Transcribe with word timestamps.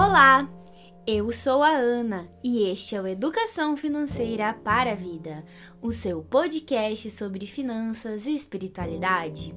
Olá, 0.00 0.48
eu 1.04 1.32
sou 1.32 1.60
a 1.60 1.70
Ana 1.70 2.30
e 2.40 2.62
este 2.62 2.94
é 2.94 3.02
o 3.02 3.06
Educação 3.08 3.76
Financeira 3.76 4.54
para 4.54 4.92
a 4.92 4.94
Vida, 4.94 5.44
o 5.82 5.90
seu 5.90 6.22
podcast 6.22 7.10
sobre 7.10 7.46
finanças 7.46 8.24
e 8.24 8.32
espiritualidade. 8.32 9.52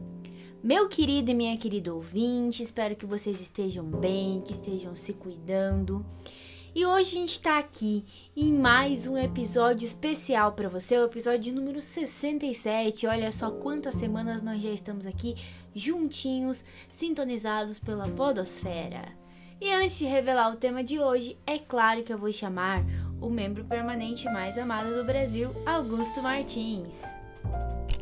Meu 0.64 0.90
querido 0.90 1.30
e 1.30 1.36
minha 1.36 1.55
querida 1.58 1.94
ouvinte, 1.94 2.64
espero 2.64 2.96
que 2.96 3.05
vocês 3.05 3.40
estejam 3.40 3.86
bem, 3.86 4.41
que 4.41 4.52
estejam 4.52 4.96
se 4.96 5.14
cuidando. 5.14 6.04
E 6.73 6.88
hoje 6.88 7.18
a 7.18 7.20
gente 7.20 7.34
está 7.34 7.60
aqui 7.60 8.04
em 8.36 8.52
mais 8.52 9.05
um 9.05 9.16
episódio 9.16 9.86
especial 9.86 10.54
para 10.54 10.68
você, 10.68 10.98
o 10.98 11.05
episódio 11.05 11.54
número 11.54 11.80
67. 11.80 13.05
Olha 13.05 13.32
só 13.32 13.52
quantas 13.52 13.94
semanas 13.94 14.42
nós 14.42 14.60
já 14.60 14.71
estamos 14.71 15.05
aqui 15.05 15.36
juntinhos, 15.76 16.66
sintonizados 16.89 17.78
pela 17.78 18.08
Podosfera. 18.08 19.20
E 19.62 19.72
antes 19.72 20.00
de 20.00 20.06
revelar 20.06 20.52
o 20.52 20.56
tema 20.56 20.84
de 20.84 21.00
hoje, 21.00 21.38
é 21.46 21.60
claro 21.60 22.02
que 22.02 22.12
eu 22.12 22.18
vou 22.18 22.34
chamar 22.34 22.84
o 23.22 23.30
membro 23.30 23.64
permanente 23.64 24.26
mais 24.26 24.58
amado 24.58 24.96
do 24.96 25.04
Brasil, 25.04 25.52
Augusto 25.68 26.20
Martins. 26.20 27.04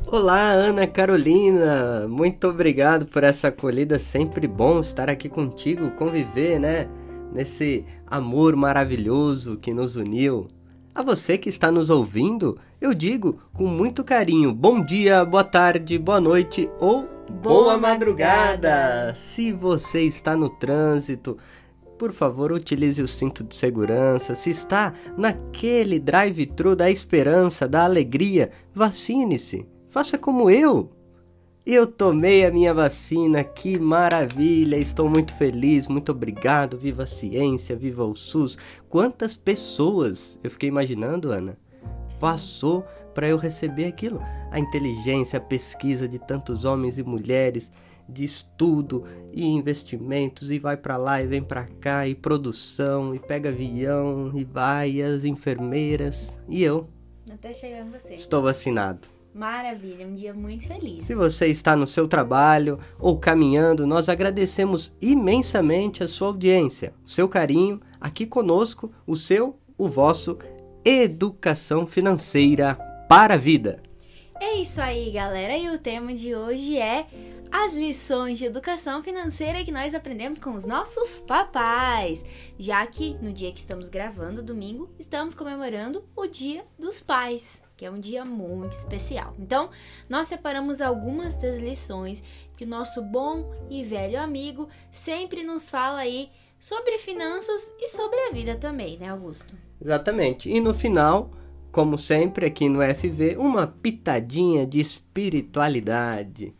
Olá, 0.07 0.51
Ana 0.51 0.87
Carolina! 0.87 2.07
Muito 2.07 2.47
obrigado 2.47 3.05
por 3.05 3.25
essa 3.25 3.49
acolhida. 3.49 3.99
Sempre 3.99 4.47
bom 4.47 4.79
estar 4.79 5.09
aqui 5.09 5.27
contigo, 5.27 5.91
conviver, 5.91 6.59
né? 6.59 6.87
nesse 7.33 7.85
amor 8.07 8.55
maravilhoso 8.55 9.57
que 9.57 9.73
nos 9.73 9.97
uniu. 9.97 10.47
A 10.95 11.03
você 11.03 11.37
que 11.37 11.49
está 11.49 11.69
nos 11.69 11.89
ouvindo, 11.89 12.57
eu 12.79 12.93
digo 12.93 13.37
com 13.53 13.67
muito 13.67 14.01
carinho: 14.01 14.53
bom 14.53 14.81
dia, 14.81 15.25
boa 15.25 15.43
tarde, 15.43 15.97
boa 15.97 16.21
noite 16.21 16.69
ou 16.79 17.18
boa, 17.29 17.77
madrugada. 17.77 19.13
Se 19.15 19.51
você 19.51 20.01
está 20.01 20.35
no 20.35 20.49
trânsito, 20.49 21.37
por 21.97 22.11
favor, 22.11 22.51
utilize 22.51 23.01
o 23.01 23.07
cinto 23.07 23.43
de 23.43 23.55
segurança. 23.55 24.35
Se 24.35 24.49
está 24.49 24.93
naquele 25.17 25.99
drive-thru 25.99 26.75
da 26.75 26.89
esperança, 26.89 27.67
da 27.67 27.83
alegria, 27.83 28.51
vacine-se. 28.73 29.67
Faça 29.89 30.17
como 30.17 30.49
eu. 30.49 30.91
Eu 31.65 31.85
tomei 31.85 32.45
a 32.45 32.51
minha 32.51 32.73
vacina, 32.73 33.43
que 33.43 33.77
maravilha! 33.77 34.77
Estou 34.77 35.09
muito 35.09 35.33
feliz, 35.35 35.87
muito 35.87 36.11
obrigado. 36.11 36.77
Viva 36.77 37.03
a 37.03 37.07
ciência, 37.07 37.75
viva 37.75 38.03
o 38.05 38.15
SUS. 38.15 38.57
Quantas 38.87 39.35
pessoas, 39.35 40.39
eu 40.43 40.49
fiquei 40.49 40.69
imaginando, 40.69 41.31
Ana, 41.31 41.57
passou 42.19 42.85
para 43.19 43.27
eu 43.27 43.35
receber 43.35 43.83
aquilo? 43.83 44.21
A 44.49 44.57
inteligência, 44.57 45.35
a 45.35 45.41
pesquisa 45.41 46.07
de 46.07 46.17
tantos 46.17 46.63
homens 46.63 46.97
e 46.97 47.03
mulheres, 47.03 47.69
de 48.07 48.23
estudo 48.23 49.03
e 49.33 49.45
investimentos, 49.45 50.49
e 50.49 50.57
vai 50.57 50.77
para 50.77 50.95
lá 50.95 51.21
e 51.21 51.27
vem 51.27 51.43
para 51.43 51.65
cá, 51.65 52.07
e 52.07 52.15
produção, 52.15 53.13
e 53.13 53.19
pega 53.19 53.49
avião, 53.49 54.31
e 54.33 54.45
vai, 54.45 54.91
e 54.91 55.03
as 55.03 55.25
enfermeiras, 55.25 56.29
e 56.47 56.63
eu. 56.63 56.87
Até 57.29 57.53
chegar 57.53 57.85
em 57.85 57.89
você. 57.89 58.13
Estou 58.13 58.41
vacinado. 58.41 59.09
Maravilha, 59.33 60.07
um 60.07 60.15
dia 60.15 60.33
muito 60.33 60.65
feliz. 60.65 61.03
Se 61.03 61.13
você 61.13 61.47
está 61.47 61.75
no 61.75 61.85
seu 61.85 62.07
trabalho 62.07 62.79
ou 62.97 63.17
caminhando, 63.17 63.85
nós 63.85 64.07
agradecemos 64.07 64.95
imensamente 65.01 66.05
a 66.05 66.07
sua 66.07 66.29
audiência, 66.29 66.93
o 67.05 67.09
seu 67.09 67.27
carinho 67.27 67.81
aqui 67.99 68.25
conosco, 68.25 68.89
o 69.05 69.17
seu, 69.17 69.59
o 69.77 69.89
vosso 69.89 70.37
Educação 70.85 71.85
Financeira 71.85 72.88
para 73.09 73.33
a 73.33 73.37
Vida. 73.37 73.81
É 74.39 74.53
isso 74.61 74.79
aí, 74.79 75.09
galera. 75.09 75.57
E 75.57 75.67
o 75.71 75.79
tema 75.79 76.13
de 76.13 76.35
hoje 76.35 76.77
é 76.77 77.07
as 77.51 77.73
lições 77.73 78.37
de 78.37 78.45
educação 78.45 79.01
financeira 79.01 79.65
que 79.65 79.71
nós 79.71 79.95
aprendemos 79.95 80.39
com 80.39 80.53
os 80.53 80.63
nossos 80.63 81.17
papais, 81.17 82.23
já 82.59 82.85
que 82.85 83.15
no 83.19 83.33
dia 83.33 83.51
que 83.51 83.59
estamos 83.59 83.89
gravando, 83.89 84.43
domingo, 84.43 84.91
estamos 84.99 85.33
comemorando 85.33 86.05
o 86.15 86.27
Dia 86.27 86.63
dos 86.77 87.01
Pais 87.01 87.63
que 87.75 87.85
é 87.85 87.89
um 87.89 87.97
dia 87.97 88.25
muito 88.25 88.73
especial. 88.73 89.33
Então, 89.39 89.69
nós 90.09 90.27
separamos 90.27 90.81
algumas 90.81 91.35
das 91.35 91.59
lições 91.59 92.21
que 92.57 92.65
o 92.65 92.67
nosso 92.67 93.01
bom 93.01 93.55
e 93.69 93.85
velho 93.85 94.19
amigo 94.19 94.67
sempre 94.91 95.43
nos 95.43 95.69
fala 95.69 95.99
aí 95.99 96.29
sobre 96.59 96.97
finanças 96.97 97.73
e 97.79 97.87
sobre 97.87 98.19
a 98.27 98.33
vida 98.33 98.57
também, 98.57 98.97
né, 98.97 99.07
Augusto? 99.07 99.55
Exatamente. 99.81 100.49
E 100.49 100.59
no 100.59 100.73
final, 100.73 101.31
como 101.71 101.97
sempre 101.97 102.45
aqui 102.45 102.67
no 102.67 102.79
FV, 102.81 103.37
uma 103.37 103.67
pitadinha 103.67 104.65
de 104.65 104.79
espiritualidade. 104.79 106.53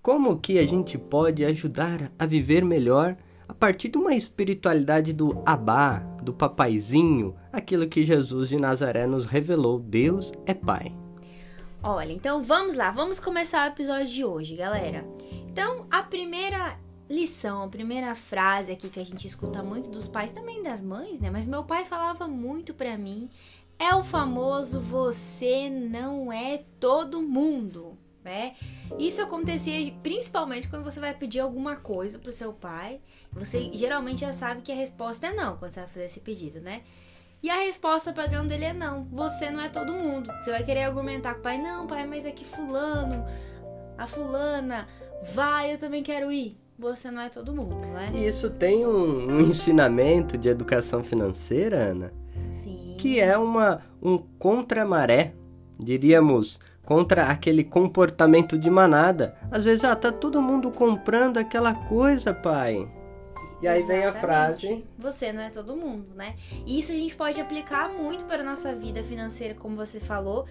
Como 0.00 0.38
que 0.38 0.58
a 0.58 0.66
gente 0.66 0.96
pode 0.98 1.44
ajudar 1.44 2.12
a 2.18 2.26
viver 2.26 2.64
melhor 2.64 3.16
a 3.48 3.54
partir 3.54 3.88
de 3.88 3.98
uma 3.98 4.14
espiritualidade 4.14 5.12
do 5.12 5.42
Abá, 5.44 5.98
do 6.22 6.32
papaizinho, 6.32 7.34
aquilo 7.52 7.86
que 7.86 8.04
Jesus 8.04 8.48
de 8.48 8.56
Nazaré 8.56 9.06
nos 9.06 9.26
revelou: 9.26 9.78
Deus 9.78 10.32
é 10.46 10.54
Pai. 10.54 10.94
Olha, 11.82 12.12
então 12.12 12.40
vamos 12.42 12.74
lá, 12.74 12.90
vamos 12.90 13.18
começar 13.18 13.68
o 13.68 13.72
episódio 13.72 14.06
de 14.06 14.24
hoje, 14.24 14.56
galera. 14.56 15.04
Então, 15.48 15.84
a 15.90 16.02
primeira 16.02 16.78
lição, 17.10 17.64
a 17.64 17.68
primeira 17.68 18.14
frase 18.14 18.72
aqui 18.72 18.88
que 18.88 19.00
a 19.00 19.04
gente 19.04 19.26
escuta 19.26 19.62
muito 19.62 19.90
dos 19.90 20.08
pais, 20.08 20.32
também 20.32 20.62
das 20.62 20.80
mães, 20.80 21.20
né? 21.20 21.28
Mas 21.30 21.46
meu 21.46 21.62
pai 21.62 21.84
falava 21.84 22.26
muito 22.26 22.72
para 22.72 22.96
mim, 22.96 23.28
é 23.82 23.94
o 23.94 24.02
famoso 24.04 24.80
você 24.80 25.68
não 25.68 26.32
é 26.32 26.64
todo 26.78 27.20
mundo 27.20 27.98
né? 28.24 28.54
Isso 28.98 29.20
acontecia 29.20 29.92
principalmente 30.02 30.68
quando 30.68 30.84
você 30.84 31.00
vai 31.00 31.14
pedir 31.14 31.40
alguma 31.40 31.76
coisa 31.76 32.18
pro 32.18 32.32
seu 32.32 32.52
pai. 32.52 33.00
Você 33.32 33.70
geralmente 33.72 34.20
já 34.20 34.32
sabe 34.32 34.62
que 34.62 34.70
a 34.70 34.74
resposta 34.74 35.26
é 35.26 35.34
não 35.34 35.56
quando 35.56 35.72
você 35.72 35.80
vai 35.80 35.88
fazer 35.88 36.04
esse 36.04 36.20
pedido, 36.20 36.60
né? 36.60 36.82
E 37.42 37.50
a 37.50 37.56
resposta 37.56 38.12
padrão 38.12 38.46
dele 38.46 38.66
é 38.66 38.72
não. 38.72 39.04
Você 39.10 39.50
não 39.50 39.60
é 39.60 39.68
todo 39.68 39.92
mundo. 39.92 40.30
Você 40.40 40.52
vai 40.52 40.62
querer 40.62 40.84
argumentar 40.84 41.34
com 41.34 41.40
o 41.40 41.42
pai, 41.42 41.58
não, 41.58 41.86
pai, 41.86 42.06
mas 42.06 42.24
é 42.24 42.30
que 42.30 42.44
fulano, 42.44 43.24
a 43.98 44.06
fulana, 44.06 44.86
vai, 45.34 45.74
eu 45.74 45.78
também 45.78 46.04
quero 46.04 46.30
ir. 46.30 46.56
Você 46.78 47.10
não 47.10 47.20
é 47.20 47.28
todo 47.28 47.52
mundo, 47.52 47.84
né? 47.84 48.12
Isso 48.14 48.50
tem 48.50 48.86
um, 48.86 49.32
um 49.32 49.40
ensinamento 49.40 50.38
de 50.38 50.48
educação 50.48 51.02
financeira, 51.02 51.76
Ana? 51.76 52.21
Que 53.02 53.18
é 53.18 53.36
uma, 53.36 53.80
um 54.00 54.16
contramaré, 54.16 55.34
diríamos 55.76 56.60
contra 56.84 57.24
aquele 57.24 57.64
comportamento 57.64 58.56
de 58.56 58.70
manada. 58.70 59.36
Às 59.50 59.64
vezes, 59.64 59.82
ah, 59.82 59.96
tá 59.96 60.12
todo 60.12 60.40
mundo 60.40 60.70
comprando 60.70 61.38
aquela 61.38 61.74
coisa, 61.74 62.32
pai. 62.32 62.88
E 63.60 63.66
aí 63.66 63.80
Exatamente. 63.80 63.86
vem 63.86 64.04
a 64.04 64.12
frase: 64.12 64.84
Você 64.96 65.32
não 65.32 65.42
é 65.42 65.50
todo 65.50 65.74
mundo, 65.74 66.14
né? 66.14 66.36
E 66.64 66.78
isso 66.78 66.92
a 66.92 66.94
gente 66.94 67.16
pode 67.16 67.40
aplicar 67.40 67.88
muito 67.88 68.24
para 68.24 68.42
a 68.42 68.46
nossa 68.46 68.72
vida 68.72 69.02
financeira, 69.02 69.52
como 69.52 69.74
você 69.74 69.98
falou, 69.98 70.46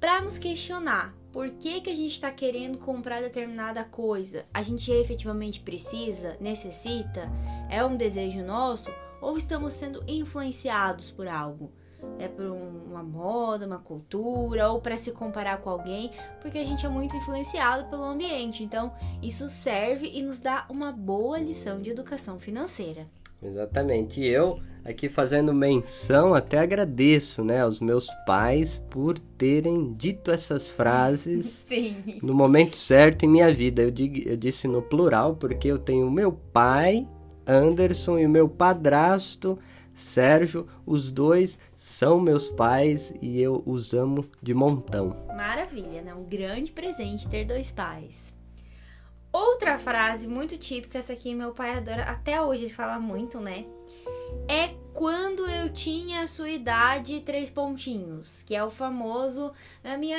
para 0.00 0.22
nos 0.22 0.38
questionar 0.38 1.14
por 1.30 1.50
que, 1.50 1.82
que 1.82 1.90
a 1.90 1.94
gente 1.94 2.12
está 2.12 2.30
querendo 2.30 2.78
comprar 2.78 3.20
determinada 3.20 3.84
coisa. 3.84 4.46
A 4.54 4.62
gente 4.62 4.90
efetivamente 4.90 5.60
precisa, 5.60 6.38
necessita, 6.40 7.30
é 7.68 7.84
um 7.84 7.94
desejo 7.94 8.42
nosso 8.42 8.90
ou 9.20 9.36
estamos 9.36 9.74
sendo 9.74 10.02
influenciados 10.08 11.10
por 11.10 11.28
algo? 11.28 11.70
É 12.18 12.28
por 12.28 12.44
uma 12.44 13.02
moda, 13.02 13.66
uma 13.66 13.78
cultura 13.78 14.70
ou 14.70 14.80
para 14.80 14.96
se 14.96 15.12
comparar 15.12 15.58
com 15.58 15.70
alguém, 15.70 16.10
porque 16.40 16.58
a 16.58 16.64
gente 16.64 16.84
é 16.84 16.88
muito 16.88 17.16
influenciado 17.16 17.88
pelo 17.88 18.04
ambiente. 18.04 18.62
Então, 18.62 18.92
isso 19.22 19.48
serve 19.48 20.10
e 20.12 20.22
nos 20.22 20.40
dá 20.40 20.66
uma 20.68 20.92
boa 20.92 21.38
lição 21.38 21.80
de 21.80 21.90
educação 21.90 22.38
financeira. 22.38 23.06
Exatamente. 23.42 24.20
E 24.20 24.26
eu 24.26 24.60
aqui 24.84 25.08
fazendo 25.08 25.52
menção, 25.52 26.34
até 26.34 26.58
agradeço, 26.58 27.44
né, 27.44 27.60
aos 27.60 27.80
meus 27.80 28.08
pais 28.26 28.78
por 28.90 29.18
terem 29.18 29.92
dito 29.94 30.30
essas 30.30 30.70
frases 30.70 31.64
Sim. 31.66 32.18
no 32.22 32.34
momento 32.34 32.76
certo 32.76 33.24
em 33.24 33.28
minha 33.28 33.52
vida. 33.52 33.82
Eu, 33.82 33.90
digo, 33.90 34.28
eu 34.28 34.36
disse 34.36 34.68
no 34.68 34.82
plural 34.82 35.36
porque 35.36 35.68
eu 35.68 35.78
tenho 35.78 36.10
meu 36.10 36.32
pai, 36.32 37.06
Anderson, 37.46 38.18
e 38.18 38.26
o 38.26 38.30
meu 38.30 38.48
padrasto, 38.48 39.58
Sérgio, 40.00 40.66
os 40.86 41.12
dois 41.12 41.58
são 41.76 42.20
meus 42.20 42.48
pais 42.48 43.12
e 43.20 43.40
eu 43.40 43.62
os 43.66 43.94
amo 43.94 44.26
de 44.42 44.54
montão. 44.54 45.16
Maravilha, 45.28 46.02
né? 46.02 46.14
Um 46.14 46.24
grande 46.24 46.72
presente 46.72 47.28
ter 47.28 47.44
dois 47.44 47.70
pais. 47.70 48.34
Outra 49.32 49.78
frase 49.78 50.26
muito 50.26 50.58
típica, 50.58 50.98
essa 50.98 51.12
aqui 51.12 51.34
meu 51.34 51.52
pai 51.52 51.76
adora, 51.76 52.02
até 52.02 52.42
hoje 52.42 52.64
ele 52.64 52.74
fala 52.74 52.98
muito, 52.98 53.38
né? 53.38 53.64
É 54.48 54.74
quando 54.92 55.48
eu 55.48 55.72
tinha 55.72 56.22
a 56.22 56.26
sua 56.26 56.50
idade 56.50 57.20
três 57.20 57.48
pontinhos, 57.48 58.42
que 58.42 58.56
é 58.56 58.64
o 58.64 58.70
famoso 58.70 59.52
na 59.84 59.96
minha 59.96 60.18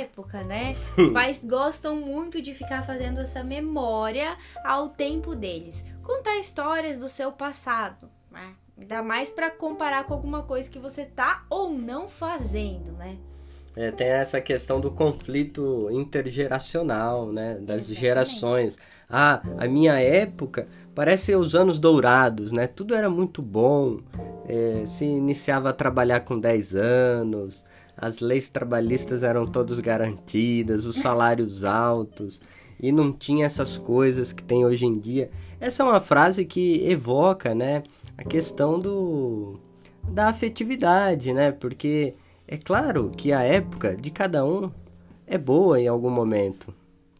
época, 0.00 0.42
né? 0.42 0.74
Os 0.96 1.10
pais 1.12 1.42
gostam 1.44 1.96
muito 1.96 2.40
de 2.40 2.54
ficar 2.54 2.82
fazendo 2.86 3.20
essa 3.20 3.44
memória 3.44 4.38
ao 4.64 4.88
tempo 4.88 5.34
deles, 5.34 5.84
contar 6.02 6.38
histórias 6.38 6.96
do 6.98 7.08
seu 7.08 7.32
passado, 7.32 8.08
né? 8.30 8.54
Ainda 8.78 9.02
mais 9.02 9.30
para 9.30 9.50
comparar 9.50 10.04
com 10.04 10.12
alguma 10.12 10.42
coisa 10.42 10.68
que 10.68 10.78
você 10.78 11.04
tá 11.04 11.44
ou 11.48 11.70
não 11.70 12.08
fazendo, 12.08 12.92
né? 12.92 13.16
É, 13.74 13.90
tem 13.90 14.06
essa 14.06 14.40
questão 14.40 14.80
do 14.80 14.90
conflito 14.90 15.88
intergeracional, 15.90 17.32
né? 17.32 17.54
Das 17.54 17.82
Exatamente. 17.82 18.00
gerações. 18.00 18.78
Ah, 19.08 19.42
a 19.58 19.66
minha 19.66 19.98
época 20.00 20.66
parece 20.94 21.34
os 21.34 21.54
anos 21.54 21.78
dourados, 21.78 22.52
né? 22.52 22.66
Tudo 22.66 22.94
era 22.94 23.08
muito 23.08 23.40
bom. 23.40 24.00
É, 24.48 24.84
se 24.86 25.04
iniciava 25.04 25.70
a 25.70 25.72
trabalhar 25.72 26.20
com 26.20 26.38
10 26.38 26.74
anos, 26.74 27.64
as 27.96 28.20
leis 28.20 28.48
trabalhistas 28.48 29.22
eram 29.22 29.44
todas 29.44 29.80
garantidas, 29.80 30.84
os 30.84 30.96
salários 30.96 31.64
altos, 31.64 32.40
e 32.80 32.92
não 32.92 33.12
tinha 33.12 33.46
essas 33.46 33.78
coisas 33.78 34.32
que 34.32 34.44
tem 34.44 34.64
hoje 34.64 34.86
em 34.86 34.98
dia. 34.98 35.30
Essa 35.58 35.82
é 35.82 35.86
uma 35.86 36.00
frase 36.00 36.44
que 36.44 36.88
evoca, 36.88 37.54
né, 37.54 37.82
a 38.16 38.24
questão 38.24 38.78
do 38.78 39.58
da 40.08 40.28
afetividade, 40.28 41.32
né? 41.32 41.50
Porque 41.50 42.14
é 42.46 42.56
claro 42.56 43.10
que 43.10 43.32
a 43.32 43.42
época 43.42 43.96
de 43.96 44.10
cada 44.10 44.44
um 44.44 44.70
é 45.26 45.36
boa 45.36 45.80
em 45.80 45.88
algum 45.88 46.10
momento. 46.10 46.72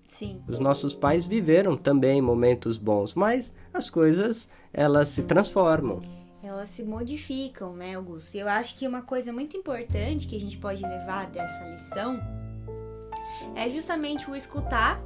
Sim. 0.06 0.40
Os 0.48 0.58
nossos 0.58 0.94
pais 0.94 1.26
viveram 1.26 1.76
também 1.76 2.22
momentos 2.22 2.78
bons, 2.78 3.14
mas 3.14 3.52
as 3.74 3.90
coisas 3.90 4.48
elas 4.72 5.08
se 5.08 5.22
transformam. 5.22 6.00
Elas 6.42 6.68
se 6.68 6.84
modificam, 6.84 7.74
né, 7.74 7.96
Augusto? 7.96 8.34
E 8.34 8.38
eu 8.38 8.48
acho 8.48 8.78
que 8.78 8.86
uma 8.86 9.02
coisa 9.02 9.32
muito 9.32 9.56
importante 9.56 10.28
que 10.28 10.36
a 10.36 10.40
gente 10.40 10.56
pode 10.56 10.80
levar 10.80 11.26
dessa 11.26 11.68
lição 11.68 12.20
é 13.54 13.68
justamente 13.68 14.30
o 14.30 14.36
escutar, 14.36 15.02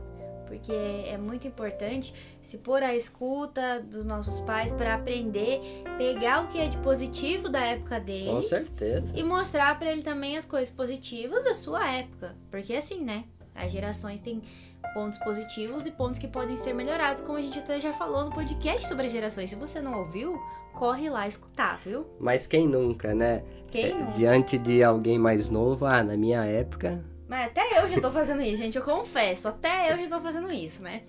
porque 0.50 0.73
é 0.73 1.17
muito 1.17 1.47
importante 1.47 2.12
se 2.43 2.58
pôr 2.58 2.82
à 2.82 2.93
escuta 2.93 3.81
dos 3.81 4.05
nossos 4.05 4.41
pais 4.41 4.73
para 4.73 4.97
aprender, 4.97 5.61
pegar 5.97 6.44
o 6.44 6.49
que 6.49 6.58
é 6.58 6.67
de 6.67 6.76
positivo 6.79 7.49
da 7.49 7.61
época 7.61 8.00
Com 8.00 8.05
deles 8.05 8.49
certeza. 8.49 9.06
e 9.14 9.23
mostrar 9.23 9.79
para 9.79 9.93
ele 9.93 10.02
também 10.02 10.37
as 10.37 10.44
coisas 10.44 10.69
positivas 10.69 11.44
da 11.44 11.55
sua 11.55 11.88
época. 11.88 12.35
Porque 12.50 12.75
assim, 12.75 13.05
né? 13.05 13.25
As 13.55 13.70
gerações 13.70 14.19
têm 14.19 14.43
pontos 14.93 15.19
positivos 15.19 15.87
e 15.87 15.93
pontos 15.93 16.19
que 16.19 16.26
podem 16.26 16.56
ser 16.56 16.73
melhorados, 16.73 17.23
como 17.23 17.38
a 17.38 17.41
gente 17.41 17.58
até 17.61 17.79
já 17.81 17.93
falou 17.93 18.25
no 18.25 18.32
podcast 18.32 18.88
sobre 18.88 19.08
gerações. 19.08 19.50
Se 19.50 19.56
você 19.56 19.81
não 19.81 20.00
ouviu, 20.00 20.37
corre 20.75 21.08
lá 21.08 21.29
escutar, 21.29 21.79
viu? 21.85 22.06
Mas 22.19 22.46
quem 22.46 22.67
nunca, 22.67 23.14
né? 23.14 23.44
Quem 23.70 23.85
É, 23.85 23.94
não? 23.94 24.12
Diante 24.12 24.58
de 24.58 24.82
alguém 24.82 25.17
mais 25.19 25.49
novo, 25.49 25.85
ah, 25.87 26.03
na 26.03 26.17
minha 26.17 26.44
época, 26.44 27.05
Mas 27.31 27.47
até 27.47 27.79
eu 27.79 27.88
já 27.88 28.00
tô 28.00 28.11
fazendo 28.11 28.43
isso, 28.43 28.61
gente, 28.61 28.77
eu 28.77 28.82
confesso. 28.82 29.47
Até 29.47 29.93
eu 29.93 29.99
já 29.99 30.09
tô 30.09 30.21
fazendo 30.21 30.53
isso, 30.53 30.82
né? 30.82 31.05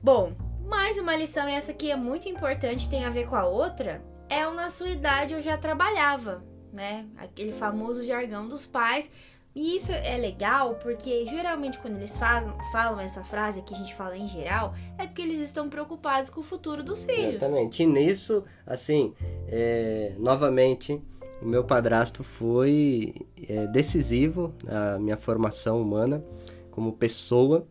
Bom, 0.00 0.32
mais 0.64 0.96
uma 0.96 1.14
lição, 1.14 1.46
e 1.46 1.52
essa 1.52 1.72
aqui 1.72 1.90
é 1.90 1.96
muito 1.96 2.26
importante, 2.26 2.88
tem 2.88 3.04
a 3.04 3.10
ver 3.10 3.26
com 3.26 3.36
a 3.36 3.46
outra. 3.46 4.02
É 4.30 4.48
o 4.48 4.54
na 4.54 4.70
sua 4.70 4.88
idade 4.88 5.34
eu 5.34 5.42
já 5.42 5.58
trabalhava, 5.58 6.42
né? 6.72 7.04
Aquele 7.18 7.52
famoso 7.52 8.02
jargão 8.02 8.48
dos 8.48 8.64
pais. 8.64 9.12
E 9.54 9.76
isso 9.76 9.92
é 9.92 10.16
legal 10.16 10.76
porque 10.76 11.26
geralmente 11.26 11.78
quando 11.80 11.96
eles 11.96 12.16
fazem, 12.16 12.50
falam 12.72 12.98
essa 12.98 13.22
frase 13.22 13.60
que 13.60 13.74
a 13.74 13.76
gente 13.76 13.94
fala 13.94 14.16
em 14.16 14.26
geral, 14.26 14.74
é 14.96 15.06
porque 15.06 15.20
eles 15.20 15.40
estão 15.40 15.68
preocupados 15.68 16.30
com 16.30 16.40
o 16.40 16.42
futuro 16.42 16.82
dos 16.82 17.04
filhos. 17.04 17.42
Exatamente. 17.42 17.82
E 17.82 17.86
nisso, 17.86 18.42
assim, 18.66 19.12
é, 19.48 20.14
novamente, 20.18 20.98
o 21.42 21.46
meu 21.46 21.64
padrasto 21.64 22.22
foi 22.22 23.14
é, 23.48 23.66
decisivo 23.66 24.54
na 24.64 24.98
minha 24.98 25.16
formação 25.16 25.80
humana 25.80 26.22
como 26.70 26.92
pessoa. 26.92 27.66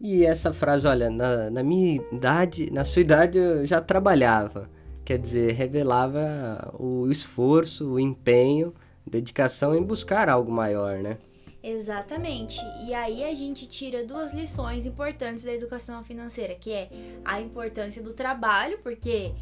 E 0.00 0.24
essa 0.24 0.52
frase, 0.52 0.86
olha, 0.86 1.10
na, 1.10 1.50
na 1.50 1.62
minha 1.62 2.02
idade, 2.10 2.70
na 2.72 2.84
sua 2.84 3.02
idade 3.02 3.38
eu 3.38 3.66
já 3.66 3.80
trabalhava. 3.80 4.70
Quer 5.04 5.18
dizer, 5.18 5.52
revelava 5.52 6.74
o 6.78 7.10
esforço, 7.10 7.92
o 7.92 8.00
empenho, 8.00 8.72
dedicação 9.06 9.74
em 9.74 9.82
buscar 9.82 10.28
algo 10.28 10.50
maior, 10.50 10.98
né? 10.98 11.18
Exatamente. 11.62 12.58
E 12.86 12.94
aí 12.94 13.22
a 13.24 13.34
gente 13.34 13.66
tira 13.66 14.02
duas 14.04 14.32
lições 14.32 14.86
importantes 14.86 15.44
da 15.44 15.52
educação 15.52 16.02
financeira, 16.02 16.54
que 16.54 16.72
é 16.72 16.88
a 17.24 17.40
importância 17.40 18.02
do 18.02 18.14
trabalho, 18.14 18.78
porque 18.82 19.32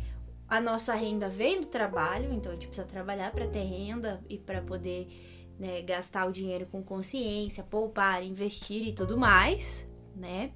a 0.49 0.61
nossa 0.61 0.95
renda 0.95 1.29
vem 1.29 1.61
do 1.61 1.67
trabalho, 1.67 2.33
então 2.33 2.51
a 2.51 2.55
gente 2.55 2.69
precisa 2.69 2.87
trabalhar 2.87 3.31
para 3.33 3.47
ter 3.47 3.63
renda 3.65 4.21
e 4.29 4.39
para 4.39 4.63
poder 4.63 5.09
né, 5.59 5.83
gastar 5.83 6.27
o 6.27 6.33
dinheiro 6.33 6.67
com 6.67 6.83
consciência, 6.83 7.63
poupar, 7.65 8.23
investir 8.25 8.87
e 8.89 8.93
tudo 8.93 9.19
mais, 9.19 9.87
né? 10.17 10.53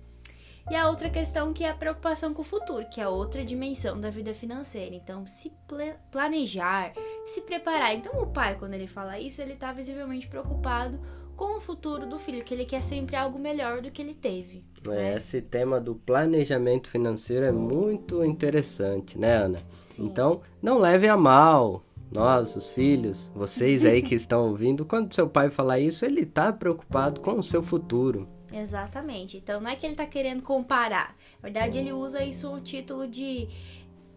E 0.71 0.77
a 0.77 0.89
outra 0.89 1.11
questão 1.11 1.53
que 1.53 1.65
é 1.65 1.71
a 1.71 1.75
preocupação 1.75 2.33
com 2.33 2.43
o 2.43 2.45
futuro, 2.45 2.89
que 2.89 3.01
é 3.01 3.09
outra 3.09 3.45
dimensão 3.45 4.01
da 4.01 4.11
vida 4.11 4.33
financeira. 4.33 4.95
Então, 4.95 5.27
se 5.27 5.51
pla- 5.67 5.97
planejar, 6.11 6.93
se 7.27 7.41
preparar. 7.41 7.93
Então, 7.95 8.23
o 8.23 8.29
pai, 8.29 8.57
quando 8.57 8.75
ele 8.75 8.87
fala 8.87 9.19
isso, 9.19 9.43
ele 9.43 9.55
está 9.55 9.73
visivelmente 9.73 10.29
preocupado 10.29 11.01
com 11.37 11.57
o 11.57 11.61
futuro 11.61 12.07
do 12.07 12.19
filho, 12.19 12.45
que 12.45 12.55
ele 12.55 12.65
quer 12.65 12.83
sempre 12.83 13.17
algo 13.17 13.39
melhor 13.39 13.81
do 13.81 13.91
que 13.91 14.03
ele 14.03 14.15
teve. 14.15 14.65
É, 14.87 14.91
né? 14.91 15.17
Esse 15.17 15.41
tema 15.41 15.81
do 15.81 15.95
planejamento 15.95 16.89
financeiro 16.89 17.47
é 17.47 17.53
muito 17.53 18.25
interessante, 18.25 19.19
né, 19.19 19.37
Ana? 19.37 19.61
Sim. 19.85 20.07
Então, 20.07 20.41
não 20.61 20.79
leve 20.79 21.09
a 21.09 21.17
mal 21.17 21.85
nós, 22.13 22.55
os 22.57 22.71
filhos, 22.71 23.31
vocês 23.35 23.87
aí 23.87 24.03
que 24.03 24.15
estão 24.17 24.49
ouvindo, 24.49 24.85
quando 24.85 25.15
seu 25.15 25.27
pai 25.29 25.49
falar 25.49 25.81
isso, 25.81 26.05
ele 26.05 26.27
tá 26.27 26.53
preocupado 26.53 27.21
com 27.21 27.39
o 27.39 27.43
seu 27.43 27.63
futuro. 27.63 28.29
Exatamente. 28.53 29.39
Então 29.39 29.61
não 29.61 29.71
é 29.71 29.77
que 29.77 29.87
ele 29.87 29.95
tá 29.95 30.07
querendo 30.07 30.43
comparar. 30.43 31.17
Na 31.41 31.49
verdade, 31.49 31.79
ele 31.79 31.93
usa 31.93 32.23
isso 32.23 32.51
no 32.51 32.61
título 32.61 33.09
de 33.09 33.49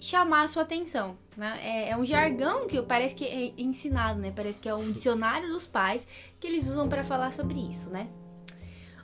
chamar 0.05 0.43
a 0.43 0.47
sua 0.47 0.61
atenção. 0.61 1.17
Né? 1.35 1.59
É, 1.61 1.89
é 1.89 1.97
um 1.97 2.05
jargão 2.05 2.67
que 2.67 2.81
parece 2.83 3.15
que 3.15 3.25
é 3.25 3.53
ensinado, 3.57 4.19
né? 4.19 4.31
Parece 4.33 4.59
que 4.59 4.69
é 4.69 4.75
um 4.75 4.91
dicionário 4.91 5.49
dos 5.49 5.65
pais 5.65 6.07
que 6.39 6.47
eles 6.47 6.67
usam 6.67 6.87
para 6.87 7.03
falar 7.03 7.33
sobre 7.33 7.59
isso, 7.59 7.89
né? 7.89 8.07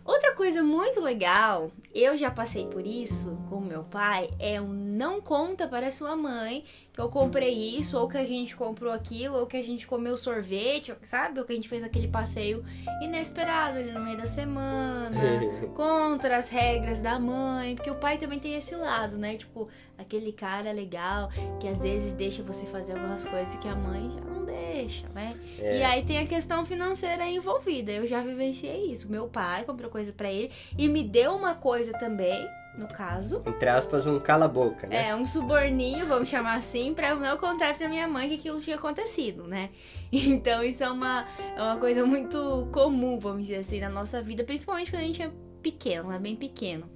Outra 0.04 0.34
coisa 0.36 0.64
muito 0.64 1.00
legal, 1.00 1.72
eu 1.94 2.18
já 2.18 2.32
passei 2.32 2.66
por 2.66 2.86
isso 2.86 3.38
com 3.50 3.58
o 3.58 3.62
meu 3.62 3.84
pai, 3.84 4.30
é 4.40 4.60
um 4.60 4.92
não 5.02 5.20
conta 5.20 5.68
para 5.68 5.92
sua 5.92 6.16
mãe 6.16 6.64
que 6.94 7.00
eu 7.00 7.10
comprei 7.10 7.54
isso, 7.54 7.98
ou 7.98 8.08
que 8.08 8.18
a 8.18 8.24
gente 8.24 8.56
comprou 8.56 8.92
aquilo, 8.92 9.38
ou 9.38 9.48
que 9.48 9.58
a 9.58 9.64
gente 9.64 9.88
comeu 9.88 10.16
sorvete, 10.16 10.94
sabe? 11.02 11.40
Ou 11.40 11.46
que 11.46 11.54
a 11.54 11.56
gente 11.56 11.70
fez 11.70 11.84
aquele 11.84 12.08
passeio 12.08 12.64
inesperado 13.02 13.80
ali 13.80 13.92
no 13.92 14.00
meio 14.00 14.18
da 14.18 14.26
semana, 14.26 15.18
contra 15.74 16.38
as 16.38 16.50
regras 16.50 17.00
da 17.00 17.18
mãe, 17.20 17.76
porque 17.76 17.90
o 17.90 17.96
pai 17.96 18.18
também 18.18 18.40
tem 18.40 18.56
esse 18.56 18.76
lado, 18.76 19.18
né? 19.18 19.38
Tipo, 19.38 19.68
aquele 19.98 20.32
cara 20.32 20.72
legal 20.72 21.30
que 21.60 21.68
às 21.68 21.80
vezes 21.80 22.14
deixa 22.14 22.44
você 22.44 22.66
fazer 22.66 22.94
algumas 22.94 23.26
coisas 23.26 23.56
que 23.56 23.68
a 23.68 23.76
mãe 23.76 24.12
já 24.12 24.22
não 24.22 24.41
deixa, 24.52 25.08
né? 25.10 25.36
É. 25.60 25.80
E 25.80 25.84
aí 25.84 26.06
tem 26.06 26.20
a 26.20 26.26
questão 26.26 26.66
financeira 26.66 27.26
envolvida. 27.26 27.92
Eu 27.92 28.08
já 28.08 28.22
vivenciei 28.22 28.92
isso. 28.92 29.10
Meu 29.10 29.28
pai 29.28 29.64
comprou 29.64 29.90
coisa 29.90 30.12
pra 30.12 30.32
ele 30.32 30.52
e 30.78 30.88
me 30.88 31.04
deu 31.04 31.34
uma 31.34 31.56
coisa 31.56 31.94
também, 31.94 32.48
no 32.78 32.88
caso. 32.88 33.42
Entre 33.46 33.70
aspas, 33.70 34.08
um 34.08 34.20
cala-boca, 34.20 34.88
né? 34.88 35.10
É, 35.10 35.16
um 35.16 35.26
suborninho, 35.26 36.06
vamos 36.06 36.30
chamar 36.30 36.56
assim, 36.56 36.94
pra 36.94 37.10
eu 37.10 37.20
não 37.20 37.38
contar 37.38 37.78
pra 37.78 37.88
minha 37.88 38.08
mãe 38.08 38.28
que 38.28 38.36
aquilo 38.36 38.60
tinha 38.60 38.76
acontecido, 38.76 39.48
né? 39.48 39.70
Então 40.12 40.62
isso 40.62 40.84
é 40.84 40.92
uma, 40.92 41.26
é 41.56 41.62
uma 41.62 41.78
coisa 41.78 42.06
muito 42.06 42.68
comum, 42.74 43.18
vamos 43.18 43.44
dizer 43.44 43.58
assim, 43.58 43.80
na 43.80 43.90
nossa 43.90 44.22
vida, 44.22 44.44
principalmente 44.44 44.92
quando 44.92 45.04
a 45.04 45.06
gente 45.06 45.22
é 45.22 45.32
pequeno, 45.64 46.12
é 46.12 46.20
bem 46.20 46.36
pequeno. 46.36 46.90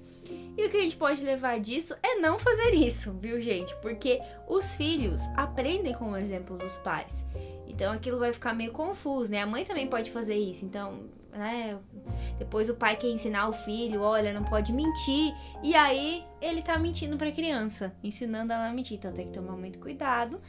E 0.56 0.64
o 0.66 0.70
que 0.70 0.76
a 0.76 0.80
gente 0.80 0.96
pode 0.96 1.22
levar 1.22 1.60
disso 1.60 1.94
é 2.02 2.16
não 2.16 2.38
fazer 2.38 2.74
isso, 2.74 3.12
viu, 3.14 3.40
gente? 3.40 3.74
Porque 3.76 4.20
os 4.48 4.74
filhos 4.74 5.22
aprendem 5.36 5.92
com 5.94 6.12
o 6.12 6.16
exemplo 6.16 6.56
dos 6.56 6.76
pais. 6.78 7.24
Então 7.68 7.92
aquilo 7.92 8.18
vai 8.18 8.32
ficar 8.32 8.54
meio 8.54 8.72
confuso, 8.72 9.30
né? 9.30 9.42
A 9.42 9.46
mãe 9.46 9.64
também 9.64 9.86
pode 9.86 10.10
fazer 10.10 10.36
isso. 10.36 10.64
Então, 10.64 11.00
né? 11.32 11.78
Depois 12.38 12.70
o 12.70 12.74
pai 12.74 12.96
quer 12.96 13.08
ensinar 13.08 13.48
o 13.48 13.52
filho, 13.52 14.00
olha, 14.00 14.32
não 14.32 14.44
pode 14.44 14.72
mentir. 14.72 15.34
E 15.62 15.74
aí 15.74 16.24
ele 16.40 16.62
tá 16.62 16.78
mentindo 16.78 17.16
pra 17.18 17.30
criança, 17.30 17.94
ensinando 18.02 18.52
ela 18.52 18.68
a 18.68 18.72
mentir. 18.72 18.96
Então 18.96 19.12
tem 19.12 19.26
que 19.26 19.32
tomar 19.32 19.56
muito 19.56 19.78
cuidado. 19.78 20.40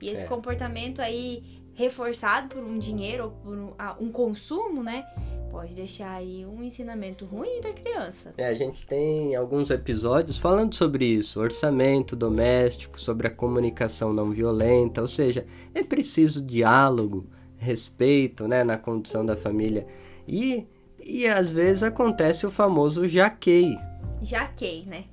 E 0.00 0.08
esse 0.08 0.24
É. 0.24 0.26
comportamento 0.28 1.00
aí 1.02 1.60
reforçado 1.74 2.48
por 2.48 2.62
um 2.64 2.78
dinheiro 2.78 3.24
ou 3.24 3.30
por 3.30 3.58
um, 3.58 3.74
um 4.00 4.10
consumo, 4.10 4.82
né? 4.82 5.04
Pode 5.50 5.74
deixar 5.74 6.12
aí 6.12 6.46
um 6.46 6.62
ensinamento 6.62 7.24
ruim 7.24 7.60
pra 7.60 7.72
criança. 7.72 8.32
É, 8.36 8.46
a 8.46 8.54
gente 8.54 8.86
tem 8.86 9.34
alguns 9.34 9.70
episódios 9.70 10.38
falando 10.38 10.74
sobre 10.74 11.04
isso, 11.04 11.40
orçamento 11.40 12.14
doméstico, 12.14 13.00
sobre 13.00 13.26
a 13.26 13.30
comunicação 13.30 14.12
não 14.12 14.30
violenta, 14.30 15.00
ou 15.00 15.08
seja, 15.08 15.44
é 15.74 15.82
preciso 15.82 16.44
diálogo, 16.44 17.26
respeito, 17.56 18.46
né, 18.46 18.62
na 18.62 18.78
condução 18.78 19.26
da 19.26 19.36
família. 19.36 19.86
E, 20.26 20.66
e 21.04 21.26
às 21.26 21.50
vezes 21.50 21.82
acontece 21.82 22.46
o 22.46 22.50
famoso 22.50 23.08
jaquei. 23.08 23.76
Jaquei, 24.22 24.84
né? 24.86 25.04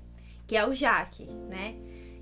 Que 0.46 0.56
é 0.56 0.68
o 0.68 0.74
jaque, 0.74 1.26
né? 1.50 1.76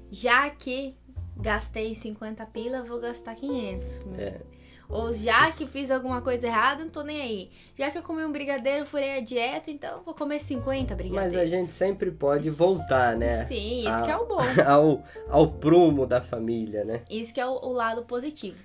Já 0.09 0.49
que 0.49 0.95
gastei 1.37 1.93
50 1.93 2.45
pila, 2.47 2.83
vou 2.83 2.99
gastar 2.99 3.35
500. 3.35 4.05
né? 4.05 4.23
É. 4.23 4.41
Ou 4.89 5.11
já 5.13 5.51
que 5.51 5.65
fiz 5.65 5.89
alguma 5.89 6.21
coisa 6.21 6.47
errada, 6.47 6.83
não 6.83 6.91
tô 6.91 7.01
nem 7.01 7.21
aí. 7.21 7.51
Já 7.75 7.89
que 7.89 7.97
eu 7.97 8.03
comi 8.03 8.23
um 8.23 8.31
brigadeiro, 8.31 8.85
furei 8.85 9.17
a 9.17 9.21
dieta, 9.21 9.71
então 9.71 10.01
vou 10.03 10.13
comer 10.13 10.39
50 10.39 10.93
Mas 10.93 10.97
brigadeiros. 10.97 11.53
a 11.53 11.57
gente 11.57 11.71
sempre 11.71 12.11
pode 12.11 12.49
voltar, 12.49 13.15
né, 13.15 13.45
Sim, 13.47 13.87
isso 13.87 14.03
que 14.03 14.11
é 14.11 14.17
o 14.17 14.25
bom. 14.25 14.41
ao, 14.65 15.03
ao 15.29 15.51
prumo 15.51 16.05
da 16.05 16.21
família, 16.21 16.83
né? 16.83 17.01
Isso 17.09 17.33
que 17.33 17.39
é 17.41 17.45
o, 17.45 17.53
o 17.53 17.71
lado 17.71 18.03
positivo. 18.05 18.57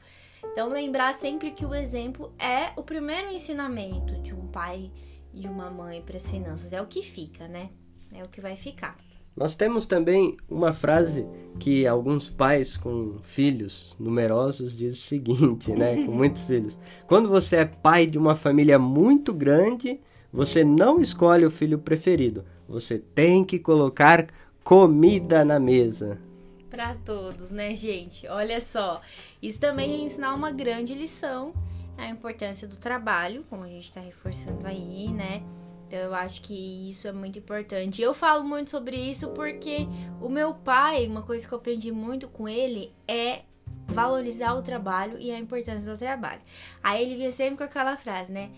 Então, 0.44 0.68
lembrar 0.68 1.14
sempre 1.14 1.50
que 1.50 1.64
o 1.66 1.74
exemplo 1.74 2.32
é 2.38 2.72
o 2.76 2.82
primeiro 2.82 3.28
ensinamento 3.30 4.14
de 4.22 4.34
um 4.34 4.46
pai 4.46 4.90
e 5.32 5.46
uma 5.46 5.70
mãe 5.70 6.02
para 6.02 6.16
as 6.16 6.28
finanças. 6.28 6.72
É 6.72 6.80
o 6.80 6.86
que 6.86 7.02
fica, 7.02 7.46
né? 7.46 7.70
É 8.12 8.22
o 8.22 8.28
que 8.28 8.40
vai 8.40 8.56
ficar. 8.56 8.96
Nós 9.36 9.54
temos 9.54 9.86
também 9.86 10.36
uma 10.48 10.72
frase 10.72 11.26
que 11.58 11.86
alguns 11.86 12.28
pais 12.28 12.76
com 12.76 13.18
filhos 13.22 13.96
numerosos 13.98 14.76
dizem 14.76 14.90
o 14.90 14.94
seguinte, 14.94 15.72
né? 15.72 16.04
Com 16.04 16.12
muitos 16.12 16.42
filhos. 16.44 16.78
Quando 17.06 17.28
você 17.28 17.56
é 17.56 17.64
pai 17.64 18.06
de 18.06 18.18
uma 18.18 18.34
família 18.34 18.78
muito 18.78 19.32
grande, 19.32 20.00
você 20.32 20.64
não 20.64 21.00
escolhe 21.00 21.46
o 21.46 21.50
filho 21.50 21.78
preferido. 21.78 22.44
Você 22.68 22.98
tem 22.98 23.44
que 23.44 23.58
colocar 23.58 24.26
comida 24.62 25.44
na 25.44 25.58
mesa. 25.58 26.20
Para 26.68 26.94
todos, 26.94 27.50
né, 27.50 27.74
gente? 27.74 28.28
Olha 28.28 28.60
só. 28.60 29.00
Isso 29.42 29.58
também 29.58 29.92
é 29.92 30.04
ensinar 30.04 30.34
uma 30.34 30.52
grande 30.52 30.94
lição. 30.94 31.52
A 31.96 32.08
importância 32.08 32.66
do 32.66 32.76
trabalho, 32.76 33.44
como 33.50 33.64
a 33.64 33.68
gente 33.68 33.84
está 33.84 34.00
reforçando 34.00 34.66
aí, 34.66 35.12
né? 35.12 35.42
Então 35.90 35.98
eu 35.98 36.14
acho 36.14 36.40
que 36.42 36.88
isso 36.88 37.08
é 37.08 37.12
muito 37.12 37.36
importante. 37.40 38.00
Eu 38.00 38.14
falo 38.14 38.44
muito 38.44 38.70
sobre 38.70 38.96
isso 38.96 39.30
porque 39.30 39.88
o 40.20 40.28
meu 40.28 40.54
pai, 40.54 41.04
uma 41.08 41.22
coisa 41.22 41.44
que 41.44 41.52
eu 41.52 41.58
aprendi 41.58 41.90
muito 41.90 42.28
com 42.28 42.48
ele 42.48 42.92
é 43.08 43.40
valorizar 43.88 44.54
o 44.54 44.62
trabalho 44.62 45.18
e 45.18 45.32
a 45.32 45.38
importância 45.38 45.92
do 45.92 45.98
trabalho. 45.98 46.40
Aí 46.80 47.02
ele 47.02 47.16
vinha 47.16 47.32
sempre 47.32 47.56
com 47.56 47.64
aquela 47.64 47.96
frase, 47.96 48.32
né? 48.32 48.50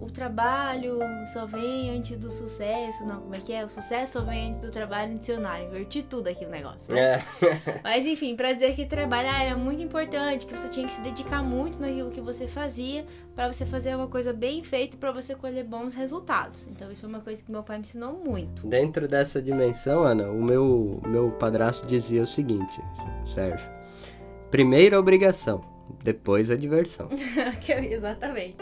O 0.00 0.06
trabalho 0.06 0.98
só 1.32 1.44
vem 1.44 1.90
antes 1.90 2.16
do 2.16 2.30
sucesso. 2.30 3.04
Não, 3.04 3.20
como 3.20 3.34
é 3.34 3.38
que 3.38 3.52
é? 3.52 3.64
O 3.64 3.68
sucesso 3.68 4.14
só 4.14 4.22
vem 4.22 4.48
antes 4.48 4.62
do 4.62 4.70
trabalho 4.70 5.18
dicionário. 5.18 5.66
Inverti 5.66 6.02
tudo 6.02 6.28
aqui 6.28 6.44
o 6.44 6.48
negócio. 6.48 6.92
Né? 6.94 7.00
É. 7.00 7.20
Mas 7.84 8.06
enfim, 8.06 8.34
para 8.34 8.52
dizer 8.52 8.74
que 8.74 8.86
trabalhar 8.86 9.42
era 9.42 9.56
muito 9.56 9.82
importante, 9.82 10.46
que 10.46 10.56
você 10.56 10.68
tinha 10.68 10.86
que 10.86 10.92
se 10.92 11.00
dedicar 11.02 11.42
muito 11.42 11.80
naquilo 11.80 12.10
que 12.10 12.20
você 12.20 12.48
fazia, 12.48 13.04
para 13.34 13.52
você 13.52 13.66
fazer 13.66 13.94
uma 13.94 14.08
coisa 14.08 14.32
bem 14.32 14.62
feita 14.62 14.96
para 14.96 15.12
você 15.12 15.34
colher 15.34 15.64
bons 15.64 15.94
resultados. 15.94 16.66
Então 16.68 16.90
isso 16.90 17.02
foi 17.02 17.10
uma 17.10 17.20
coisa 17.20 17.42
que 17.42 17.52
meu 17.52 17.62
pai 17.62 17.76
me 17.76 17.84
ensinou 17.84 18.14
muito. 18.24 18.66
Dentro 18.66 19.06
dessa 19.06 19.42
dimensão, 19.42 20.02
Ana, 20.02 20.28
o 20.30 20.42
meu, 20.42 21.00
meu 21.06 21.30
padrasto 21.32 21.86
dizia 21.86 22.22
o 22.22 22.26
seguinte, 22.26 22.80
Sérgio. 23.24 23.68
Primeira 24.50 24.98
obrigação, 24.98 25.60
depois 26.02 26.50
a 26.50 26.56
diversão. 26.56 27.08
Exatamente. 27.90 28.56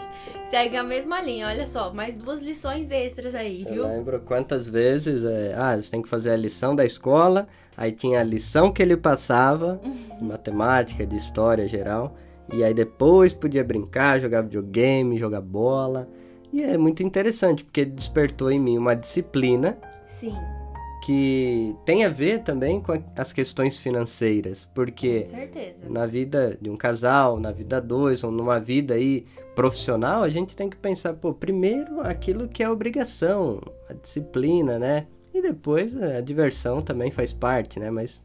Segue 0.50 0.76
a 0.76 0.82
mesma 0.82 1.20
linha, 1.20 1.48
olha 1.48 1.66
só, 1.66 1.92
mais 1.92 2.14
duas 2.14 2.40
lições 2.40 2.90
extras 2.90 3.34
aí, 3.34 3.64
viu? 3.64 3.84
Eu 3.84 3.88
lembro 3.88 4.20
quantas 4.20 4.68
vezes, 4.68 5.24
é, 5.24 5.54
ah, 5.56 5.76
você 5.76 5.90
tem 5.90 6.02
que 6.02 6.08
fazer 6.08 6.30
a 6.30 6.36
lição 6.36 6.74
da 6.74 6.84
escola, 6.84 7.46
aí 7.76 7.92
tinha 7.92 8.20
a 8.20 8.24
lição 8.24 8.72
que 8.72 8.82
ele 8.82 8.96
passava, 8.96 9.80
de 10.18 10.24
matemática, 10.24 11.06
de 11.06 11.16
história 11.16 11.68
geral, 11.68 12.16
e 12.52 12.64
aí 12.64 12.72
depois 12.72 13.34
podia 13.34 13.62
brincar, 13.62 14.18
jogar 14.20 14.42
videogame, 14.42 15.18
jogar 15.18 15.40
bola. 15.40 16.08
E 16.50 16.62
é 16.62 16.78
muito 16.78 17.02
interessante, 17.02 17.62
porque 17.62 17.84
despertou 17.84 18.50
em 18.50 18.58
mim 18.58 18.78
uma 18.78 18.96
disciplina. 18.96 19.78
Sim 20.06 20.34
que 21.08 21.74
tem 21.86 22.04
a 22.04 22.10
ver 22.10 22.42
também 22.42 22.82
com 22.82 22.92
as 23.16 23.32
questões 23.32 23.78
financeiras, 23.78 24.68
porque 24.74 25.26
na 25.88 26.04
vida 26.04 26.58
de 26.60 26.68
um 26.68 26.76
casal, 26.76 27.40
na 27.40 27.50
vida 27.50 27.80
dois, 27.80 28.22
ou 28.22 28.30
numa 28.30 28.60
vida 28.60 28.92
aí 28.92 29.24
profissional, 29.54 30.22
a 30.22 30.28
gente 30.28 30.54
tem 30.54 30.68
que 30.68 30.76
pensar, 30.76 31.14
pô, 31.14 31.32
primeiro 31.32 32.02
aquilo 32.02 32.46
que 32.46 32.62
é 32.62 32.68
obrigação, 32.68 33.58
a 33.88 33.94
disciplina, 33.94 34.78
né? 34.78 35.06
E 35.32 35.40
depois 35.40 35.96
a 35.96 36.20
diversão 36.20 36.82
também 36.82 37.10
faz 37.10 37.32
parte, 37.32 37.80
né? 37.80 37.90
Mas 37.90 38.22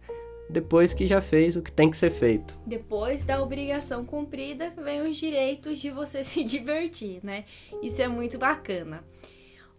depois 0.49 0.93
que 0.93 1.07
já 1.07 1.21
fez 1.21 1.55
o 1.55 1.61
que 1.61 1.71
tem 1.71 1.89
que 1.89 1.95
ser 1.95 2.11
feito. 2.11 2.59
Depois 2.67 3.23
da 3.23 3.41
obrigação 3.41 4.03
cumprida, 4.03 4.73
vem 4.83 5.03
os 5.03 5.15
direitos 5.15 5.79
de 5.79 5.89
você 5.89 6.21
se 6.21 6.43
divertir, 6.43 7.21
né? 7.23 7.45
Isso 7.81 8.01
é 8.01 8.09
muito 8.09 8.37
bacana. 8.37 9.01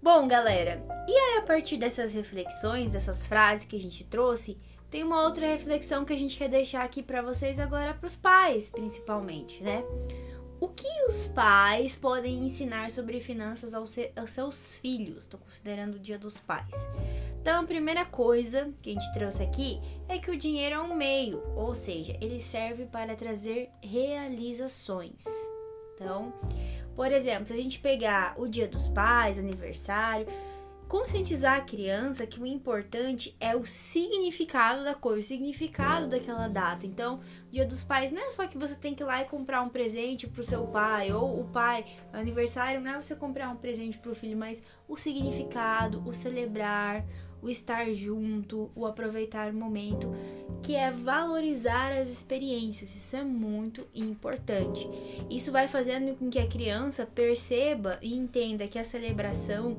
Bom, 0.04 0.28
galera, 0.28 0.84
e 1.08 1.12
aí 1.12 1.38
a 1.38 1.46
partir 1.46 1.78
dessas 1.78 2.12
reflexões, 2.12 2.90
dessas 2.90 3.26
frases 3.26 3.64
que 3.64 3.74
a 3.74 3.80
gente 3.80 4.04
trouxe, 4.04 4.58
tem 4.90 5.02
uma 5.02 5.24
outra 5.24 5.46
reflexão 5.46 6.04
que 6.04 6.12
a 6.12 6.16
gente 6.18 6.36
quer 6.36 6.50
deixar 6.50 6.84
aqui 6.84 7.02
para 7.02 7.22
vocês 7.22 7.58
agora 7.58 7.94
para 7.94 8.06
os 8.06 8.14
pais, 8.14 8.68
principalmente, 8.68 9.62
né? 9.62 9.82
O 10.60 10.68
que 10.68 10.86
os 11.08 11.28
pais 11.28 11.96
podem 11.96 12.44
ensinar 12.44 12.90
sobre 12.90 13.18
finanças 13.18 13.72
aos, 13.72 13.96
seus 14.26 14.76
filhos? 14.76 15.24
Estou 15.24 15.40
considerando 15.40 15.94
o 15.94 15.98
Dia 15.98 16.18
dos 16.18 16.38
Pais. 16.38 16.74
Então, 17.40 17.62
a 17.62 17.66
primeira 17.66 18.04
coisa 18.04 18.74
que 18.82 18.90
a 18.90 18.92
gente 18.92 19.14
trouxe 19.14 19.42
aqui 19.42 19.80
é 20.06 20.18
que 20.18 20.30
o 20.30 20.36
dinheiro 20.36 20.74
é 20.74 20.80
um 20.80 20.94
meio, 20.94 21.42
ou 21.56 21.74
seja, 21.74 22.14
ele 22.20 22.40
serve 22.40 22.84
para 22.84 23.16
trazer 23.16 23.70
realizações. 23.80 25.24
Então, 25.94 26.32
por 26.94 27.10
exemplo, 27.10 27.46
se 27.46 27.52
a 27.52 27.56
gente 27.56 27.78
pegar 27.78 28.34
o 28.36 28.46
Dia 28.48 28.68
dos 28.68 28.88
Pais, 28.88 29.38
aniversário, 29.38 30.26
conscientizar 30.88 31.56
a 31.56 31.60
criança 31.60 32.26
que 32.26 32.40
o 32.40 32.46
importante 32.46 33.34
é 33.40 33.56
o 33.56 33.64
significado 33.64 34.84
da 34.84 34.94
coisa, 34.94 35.20
o 35.20 35.22
significado 35.22 36.08
daquela 36.08 36.48
data. 36.48 36.86
Então, 36.86 37.20
Dia 37.50 37.64
dos 37.64 37.82
Pais 37.82 38.10
não 38.10 38.20
é 38.20 38.30
só 38.30 38.46
que 38.46 38.58
você 38.58 38.74
tem 38.74 38.94
que 38.94 39.02
ir 39.02 39.06
lá 39.06 39.22
e 39.22 39.26
comprar 39.26 39.62
um 39.62 39.68
presente 39.68 40.26
pro 40.26 40.42
seu 40.42 40.66
pai, 40.66 41.12
ou 41.12 41.40
o 41.40 41.44
pai, 41.44 41.84
aniversário 42.12 42.80
não 42.80 42.92
é 42.92 43.00
você 43.00 43.14
comprar 43.14 43.48
um 43.48 43.56
presente 43.56 43.96
pro 43.98 44.14
filho, 44.14 44.36
mas 44.36 44.62
o 44.88 44.96
significado, 44.96 46.02
o 46.06 46.12
celebrar, 46.12 47.04
o 47.44 47.50
estar 47.50 47.92
junto, 47.92 48.70
o 48.74 48.86
aproveitar 48.86 49.52
o 49.52 49.54
momento, 49.54 50.10
que 50.62 50.74
é 50.74 50.90
valorizar 50.90 51.92
as 51.92 52.08
experiências. 52.08 52.94
Isso 52.94 53.14
é 53.16 53.22
muito 53.22 53.86
importante. 53.94 54.88
Isso 55.28 55.52
vai 55.52 55.68
fazendo 55.68 56.16
com 56.16 56.30
que 56.30 56.38
a 56.38 56.48
criança 56.48 57.06
perceba 57.06 57.98
e 58.00 58.14
entenda 58.14 58.66
que 58.66 58.78
a 58.78 58.84
celebração, 58.84 59.76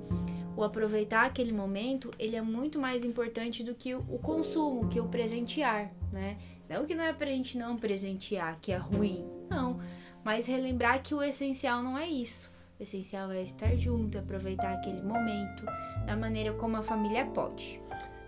o 0.55 0.63
aproveitar 0.63 1.25
aquele 1.25 1.51
momento, 1.51 2.11
ele 2.17 2.35
é 2.35 2.41
muito 2.41 2.79
mais 2.79 3.03
importante 3.03 3.63
do 3.63 3.75
que 3.75 3.93
o 3.93 4.19
consumo, 4.19 4.87
que 4.87 4.99
o 4.99 5.07
presentear, 5.07 5.91
né? 6.11 6.37
Não 6.69 6.85
que 6.85 6.95
não 6.95 7.03
é 7.03 7.13
pra 7.13 7.27
gente 7.27 7.57
não 7.57 7.75
presentear, 7.75 8.57
que 8.61 8.71
é 8.71 8.77
ruim, 8.77 9.25
não. 9.49 9.79
Mas 10.23 10.47
relembrar 10.47 11.03
que 11.03 11.13
o 11.13 11.21
essencial 11.21 11.83
não 11.83 11.97
é 11.97 12.07
isso. 12.07 12.51
O 12.79 12.83
essencial 12.83 13.31
é 13.31 13.41
estar 13.43 13.75
junto, 13.75 14.17
aproveitar 14.17 14.73
aquele 14.73 15.01
momento 15.01 15.65
da 16.05 16.15
maneira 16.15 16.53
como 16.53 16.77
a 16.77 16.81
família 16.81 17.25
pode. 17.25 17.79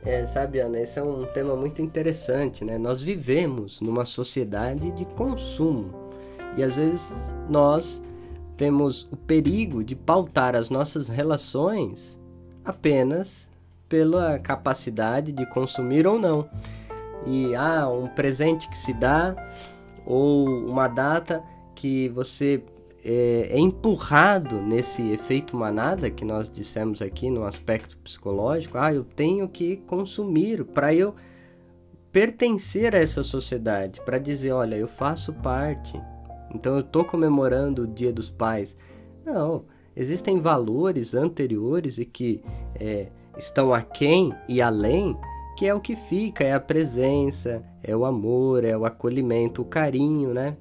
É, 0.03 0.25
sabe, 0.25 0.59
Ana, 0.59 0.79
esse 0.79 0.99
é 0.99 1.03
um 1.03 1.25
tema 1.33 1.55
muito 1.55 1.81
interessante, 1.81 2.63
né? 2.63 2.77
Nós 2.77 3.01
vivemos 3.01 3.81
numa 3.81 4.05
sociedade 4.05 4.91
de 4.91 5.05
consumo 5.05 6.11
e 6.55 6.63
às 6.63 6.75
vezes 6.75 7.35
nós 7.49 8.01
temos 8.57 9.07
o 9.11 9.15
perigo 9.15 9.83
de 9.83 9.95
pautar 9.95 10.55
as 10.55 10.69
nossas 10.69 11.07
relações 11.07 12.19
apenas 12.65 13.47
pela 13.87 14.37
capacidade 14.39 15.31
de 15.31 15.45
consumir 15.45 16.05
ou 16.05 16.19
não. 16.19 16.49
E 17.25 17.55
ah, 17.55 17.87
um 17.87 18.07
presente 18.07 18.67
que 18.67 18.77
se 18.77 18.93
dá 18.93 19.35
ou 20.05 20.47
uma 20.47 20.87
data 20.87 21.43
que 21.75 22.09
você 22.09 22.63
é, 23.05 23.51
é, 23.51 23.59
empurrado 23.59 24.61
nesse 24.61 25.11
efeito 25.11 25.55
manada 25.55 26.09
que 26.09 26.25
nós 26.25 26.49
dissemos 26.49 27.01
aqui 27.01 27.29
no 27.29 27.45
aspecto 27.45 27.97
psicológico. 27.99 28.77
Ah, 28.77 28.93
eu 28.93 29.03
tenho 29.03 29.47
que 29.47 29.77
consumir 29.77 30.65
para 30.65 30.93
eu 30.93 31.15
pertencer 32.11 32.95
a 32.95 32.99
essa 32.99 33.23
sociedade, 33.23 34.01
para 34.01 34.17
dizer, 34.17 34.51
olha, 34.51 34.75
eu 34.75 34.87
faço 34.87 35.31
parte. 35.33 36.01
Então 36.57 36.73
eu 36.73 36.81
estou 36.81 37.05
comemorando 37.05 37.83
o 37.83 37.87
Dia 37.87 38.11
dos 38.11 38.31
Pais. 38.31 38.75
Não, 39.23 39.65
existem 39.95 40.39
valores 40.39 41.13
anteriores 41.13 41.99
e 41.99 42.05
que 42.05 42.41
é, 42.79 43.09
estão 43.37 43.71
aquém 43.71 44.33
e 44.49 44.59
além, 44.59 45.15
que 45.55 45.67
é 45.67 45.73
o 45.73 45.79
que 45.79 45.95
fica, 45.95 46.43
é 46.43 46.53
a 46.53 46.59
presença, 46.59 47.63
é 47.83 47.95
o 47.95 48.05
amor, 48.05 48.63
é 48.63 48.75
o 48.75 48.85
acolhimento, 48.85 49.61
o 49.61 49.65
carinho, 49.65 50.33
né? 50.33 50.57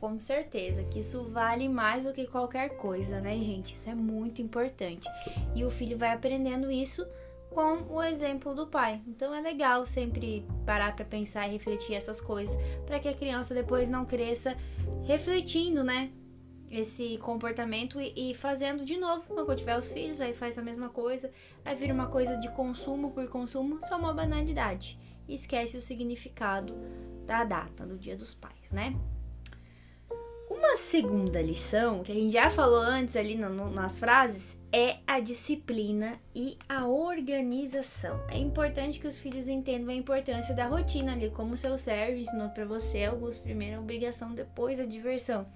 Com 0.00 0.18
certeza, 0.20 0.84
que 0.84 1.00
isso 1.00 1.24
vale 1.24 1.68
mais 1.68 2.04
do 2.04 2.12
que 2.12 2.26
qualquer 2.26 2.76
coisa, 2.76 3.20
né, 3.20 3.36
gente? 3.38 3.74
Isso 3.74 3.88
é 3.88 3.94
muito 3.94 4.40
importante. 4.40 5.08
E 5.54 5.64
o 5.64 5.70
filho 5.70 5.98
vai 5.98 6.12
aprendendo 6.12 6.70
isso 6.70 7.04
com 7.52 7.84
o 7.88 8.02
exemplo 8.02 8.54
do 8.54 8.66
pai. 8.66 9.00
Então 9.06 9.34
é 9.34 9.40
legal 9.40 9.86
sempre 9.86 10.44
parar 10.66 10.94
para 10.94 11.04
pensar 11.04 11.48
e 11.48 11.52
refletir 11.52 11.94
essas 11.94 12.20
coisas 12.20 12.58
para 12.86 12.98
que 12.98 13.08
a 13.08 13.14
criança 13.14 13.54
depois 13.54 13.88
não 13.88 14.04
cresça 14.04 14.56
refletindo, 15.04 15.84
né? 15.84 16.10
Esse 16.70 17.18
comportamento 17.18 18.00
e, 18.00 18.30
e 18.30 18.34
fazendo 18.34 18.84
de 18.84 18.96
novo. 18.96 19.22
Quando 19.26 19.56
tiver 19.56 19.78
os 19.78 19.92
filhos, 19.92 20.20
aí 20.20 20.32
faz 20.32 20.58
a 20.58 20.62
mesma 20.62 20.88
coisa. 20.88 21.30
Aí 21.64 21.76
vira 21.76 21.92
uma 21.92 22.08
coisa 22.08 22.36
de 22.38 22.48
consumo 22.50 23.10
por 23.10 23.28
consumo, 23.28 23.78
só 23.86 23.98
uma 23.98 24.12
banalidade. 24.12 24.98
E 25.28 25.34
esquece 25.34 25.76
o 25.76 25.82
significado 25.82 26.74
da 27.26 27.44
data, 27.44 27.86
do 27.86 27.98
dia 27.98 28.16
dos 28.16 28.34
pais, 28.34 28.72
né? 28.72 28.96
Uma 30.50 30.76
segunda 30.76 31.40
lição, 31.40 32.02
que 32.02 32.12
a 32.12 32.14
gente 32.14 32.32
já 32.32 32.50
falou 32.50 32.80
antes 32.80 33.16
ali 33.16 33.36
no, 33.36 33.48
no, 33.48 33.70
nas 33.70 33.98
frases, 33.98 34.58
é 34.72 35.00
a 35.06 35.20
disciplina 35.20 36.18
e 36.34 36.56
a 36.66 36.86
organização. 36.86 38.18
É 38.30 38.38
importante 38.38 38.98
que 38.98 39.06
os 39.06 39.18
filhos 39.18 39.46
entendam 39.46 39.90
a 39.90 39.96
importância 39.96 40.54
da 40.54 40.66
rotina 40.66 41.12
ali, 41.12 41.28
como 41.28 41.52
o 41.52 41.56
seu 41.56 41.76
Sérgio 41.76 42.22
ensinou 42.22 42.48
para 42.48 42.64
você, 42.64 43.04
Augusto, 43.04 43.42
primeiro 43.42 43.76
a 43.76 43.80
obrigação, 43.80 44.34
depois 44.34 44.80
a 44.80 44.86
diversão. 44.86 45.46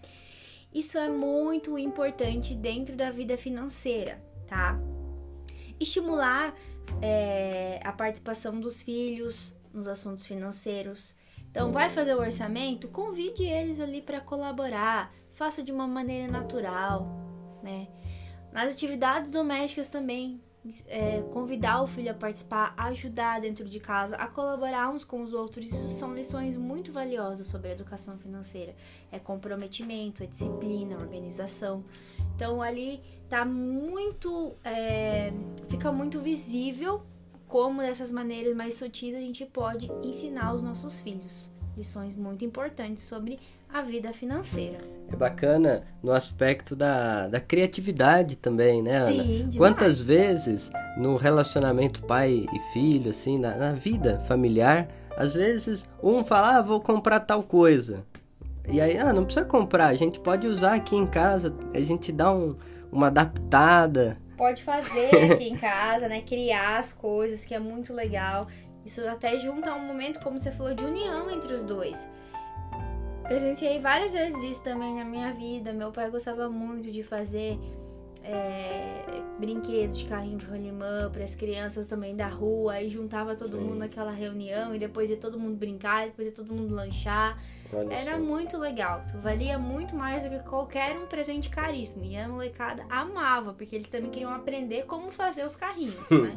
Isso 0.72 0.98
é 0.98 1.08
muito 1.08 1.78
importante 1.78 2.54
dentro 2.54 2.94
da 2.94 3.10
vida 3.10 3.38
financeira, 3.38 4.22
tá? 4.46 4.78
Estimular 5.80 6.54
é, 7.00 7.80
a 7.82 7.92
participação 7.92 8.60
dos 8.60 8.82
filhos 8.82 9.56
nos 9.72 9.88
assuntos 9.88 10.26
financeiros. 10.26 11.16
Então, 11.50 11.72
vai 11.72 11.88
fazer 11.88 12.14
o 12.14 12.20
orçamento? 12.20 12.88
Convide 12.88 13.44
eles 13.44 13.80
ali 13.80 14.02
para 14.02 14.20
colaborar, 14.20 15.10
faça 15.32 15.62
de 15.62 15.72
uma 15.72 15.86
maneira 15.86 16.30
natural, 16.30 17.08
né? 17.62 17.88
Nas 18.56 18.72
atividades 18.72 19.30
domésticas 19.30 19.86
também, 19.86 20.40
é, 20.88 21.20
convidar 21.30 21.82
o 21.82 21.86
filho 21.86 22.10
a 22.10 22.14
participar, 22.14 22.72
ajudar 22.74 23.38
dentro 23.38 23.68
de 23.68 23.78
casa, 23.78 24.16
a 24.16 24.26
colaborar 24.26 24.88
uns 24.88 25.04
com 25.04 25.22
os 25.22 25.34
outros. 25.34 25.66
Isso 25.66 25.90
são 25.90 26.14
lições 26.14 26.56
muito 26.56 26.90
valiosas 26.90 27.48
sobre 27.48 27.68
a 27.68 27.72
educação 27.72 28.16
financeira. 28.16 28.74
É 29.12 29.18
comprometimento, 29.18 30.22
é 30.22 30.26
disciplina, 30.26 30.96
organização. 30.96 31.84
Então 32.34 32.62
ali 32.62 33.02
tá 33.28 33.44
muito, 33.44 34.54
é, 34.64 35.34
fica 35.68 35.92
muito 35.92 36.22
visível 36.22 37.02
como 37.46 37.82
dessas 37.82 38.10
maneiras 38.10 38.56
mais 38.56 38.72
sutis 38.72 39.14
a 39.14 39.20
gente 39.20 39.44
pode 39.44 39.92
ensinar 40.02 40.54
os 40.54 40.62
nossos 40.62 40.98
filhos 40.98 41.54
lições 41.76 42.16
muito 42.16 42.44
importantes 42.44 43.04
sobre 43.04 43.38
a 43.68 43.82
vida 43.82 44.12
financeira. 44.12 44.78
É 45.12 45.16
bacana 45.16 45.84
no 46.02 46.12
aspecto 46.12 46.74
da, 46.74 47.28
da 47.28 47.40
criatividade 47.40 48.36
também, 48.36 48.82
né, 48.82 48.96
Ana? 48.96 49.24
Sim, 49.24 49.32
demais. 49.32 49.56
Quantas 49.56 50.00
vezes 50.00 50.70
no 50.96 51.16
relacionamento 51.16 52.02
pai 52.04 52.46
e 52.52 52.72
filho, 52.72 53.10
assim, 53.10 53.38
na, 53.38 53.56
na 53.56 53.72
vida 53.72 54.18
familiar, 54.26 54.88
às 55.16 55.34
vezes 55.34 55.84
um 56.02 56.24
fala, 56.24 56.58
ah, 56.58 56.62
vou 56.62 56.80
comprar 56.80 57.20
tal 57.20 57.42
coisa. 57.42 58.04
E 58.68 58.80
aí, 58.80 58.98
ah, 58.98 59.12
não 59.12 59.24
precisa 59.24 59.44
comprar, 59.44 59.86
a 59.86 59.94
gente 59.94 60.18
pode 60.18 60.46
usar 60.46 60.74
aqui 60.74 60.96
em 60.96 61.06
casa, 61.06 61.54
a 61.72 61.80
gente 61.80 62.10
dá 62.10 62.32
um, 62.32 62.56
uma 62.90 63.06
adaptada. 63.08 64.18
Pode 64.36 64.62
fazer 64.62 65.10
aqui 65.32 65.48
em 65.48 65.56
casa, 65.56 66.08
né? 66.08 66.20
Criar 66.20 66.78
as 66.78 66.92
coisas, 66.92 67.44
que 67.44 67.54
é 67.54 67.58
muito 67.58 67.94
legal. 67.94 68.48
Isso 68.86 69.06
até 69.08 69.36
junta 69.36 69.74
um 69.74 69.84
momento, 69.84 70.20
como 70.20 70.38
você 70.38 70.52
falou, 70.52 70.72
de 70.72 70.84
união 70.84 71.28
entre 71.28 71.52
os 71.52 71.64
dois. 71.64 72.08
Presenciei 73.24 73.80
várias 73.80 74.12
vezes 74.12 74.40
isso 74.44 74.62
também 74.62 74.94
na 74.94 75.04
minha 75.04 75.32
vida. 75.32 75.72
Meu 75.72 75.90
pai 75.90 76.08
gostava 76.08 76.48
muito 76.48 76.92
de 76.92 77.02
fazer 77.02 77.58
é, 78.22 79.02
brinquedos 79.40 79.98
de 79.98 80.04
carrinho 80.04 80.38
de 80.38 80.44
rolimã 80.46 81.10
para 81.10 81.24
as 81.24 81.34
crianças 81.34 81.88
também 81.88 82.14
da 82.14 82.28
rua. 82.28 82.74
Aí 82.74 82.88
juntava 82.88 83.34
todo 83.34 83.58
Sim. 83.58 83.64
mundo 83.64 83.78
naquela 83.78 84.12
reunião 84.12 84.72
e 84.72 84.78
depois 84.78 85.10
ia 85.10 85.16
todo 85.16 85.36
mundo 85.36 85.56
brincar, 85.56 86.06
depois 86.06 86.28
ia 86.28 86.32
todo 86.32 86.54
mundo 86.54 86.72
lanchar. 86.72 87.42
Olha 87.72 87.92
Era 87.92 88.12
assim. 88.12 88.22
muito 88.22 88.56
legal. 88.56 89.04
Valia 89.16 89.58
muito 89.58 89.96
mais 89.96 90.22
do 90.22 90.30
que 90.30 90.38
qualquer 90.48 90.96
um 90.96 91.06
presente 91.06 91.50
caríssimo. 91.50 92.04
E 92.04 92.16
a 92.16 92.28
molecada 92.28 92.86
amava, 92.88 93.52
porque 93.52 93.74
eles 93.74 93.88
também 93.88 94.12
queriam 94.12 94.32
aprender 94.32 94.84
como 94.84 95.10
fazer 95.10 95.44
os 95.44 95.56
carrinhos, 95.56 96.08
né? 96.22 96.32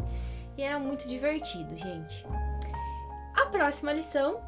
E 0.60 0.62
era 0.62 0.78
muito 0.78 1.08
divertido, 1.08 1.78
gente. 1.78 2.26
A 3.34 3.46
próxima 3.46 3.94
lição 3.94 4.42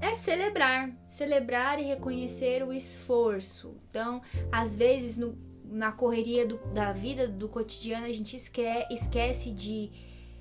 é 0.00 0.14
celebrar, 0.14 0.92
celebrar 1.08 1.80
e 1.80 1.82
reconhecer 1.82 2.62
o 2.62 2.72
esforço. 2.72 3.76
Então, 3.90 4.22
às 4.52 4.76
vezes 4.76 5.18
no, 5.18 5.36
na 5.64 5.90
correria 5.90 6.46
do, 6.46 6.58
da 6.72 6.92
vida 6.92 7.26
do 7.26 7.48
cotidiano 7.48 8.06
a 8.06 8.12
gente 8.12 8.36
esquece 8.36 9.50
de 9.50 9.90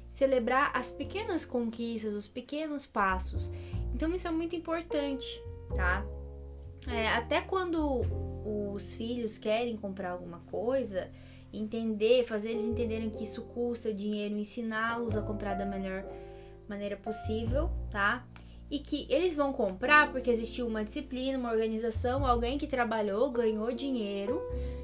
celebrar 0.07 0.71
as 0.75 0.91
pequenas 0.91 1.45
conquistas, 1.45 2.13
os 2.13 2.27
pequenos 2.27 2.85
passos. 2.85 3.51
Então 3.95 4.13
isso 4.13 4.27
é 4.27 4.31
muito 4.31 4.55
importante, 4.55 5.41
tá? 5.75 6.05
É, 6.87 7.09
até 7.09 7.41
quando 7.41 8.01
os 8.73 8.93
filhos 8.93 9.39
querem 9.39 9.75
comprar 9.75 10.11
alguma 10.11 10.39
coisa, 10.41 11.09
entender, 11.51 12.25
fazer 12.25 12.51
eles 12.51 12.65
entenderem 12.65 13.09
que 13.09 13.23
isso 13.23 13.41
custa 13.43 13.93
dinheiro, 13.93 14.35
ensiná-los 14.35 15.15
a 15.15 15.21
comprar 15.21 15.53
da 15.53 15.65
melhor 15.65 16.05
maneira 16.67 16.97
possível, 16.97 17.69
tá? 17.89 18.25
E 18.69 18.79
que 18.79 19.07
eles 19.09 19.33
vão 19.33 19.53
comprar 19.53 20.11
porque 20.11 20.29
existiu 20.29 20.67
uma 20.67 20.83
disciplina, 20.83 21.37
uma 21.37 21.51
organização, 21.51 22.25
alguém 22.25 22.57
que 22.57 22.67
trabalhou, 22.67 23.31
ganhou 23.31 23.71
dinheiro. 23.71 24.41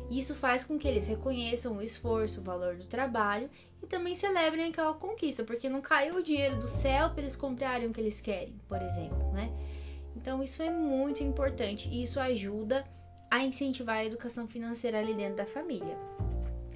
Isso 0.09 0.33
faz 0.35 0.63
com 0.63 0.77
que 0.77 0.87
eles 0.87 1.05
reconheçam 1.05 1.77
o 1.77 1.81
esforço, 1.81 2.39
o 2.39 2.43
valor 2.43 2.75
do 2.75 2.85
trabalho 2.85 3.49
e 3.81 3.87
também 3.87 4.15
celebrem 4.15 4.69
aquela 4.69 4.93
conquista, 4.93 5.43
porque 5.43 5.67
não 5.67 5.81
caiu 5.81 6.15
o 6.15 6.23
dinheiro 6.23 6.57
do 6.57 6.67
céu 6.67 7.09
para 7.09 7.21
eles 7.21 7.35
comprarem 7.35 7.89
o 7.89 7.91
que 7.91 7.99
eles 7.99 8.21
querem, 8.21 8.55
por 8.67 8.81
exemplo, 8.81 9.31
né? 9.33 9.51
Então 10.15 10.41
isso 10.41 10.61
é 10.61 10.69
muito 10.69 11.21
importante 11.23 11.89
e 11.89 12.03
isso 12.03 12.19
ajuda 12.19 12.85
a 13.29 13.43
incentivar 13.43 13.97
a 13.97 14.05
educação 14.05 14.47
financeira 14.47 14.99
ali 14.99 15.13
dentro 15.13 15.37
da 15.37 15.45
família. 15.45 15.97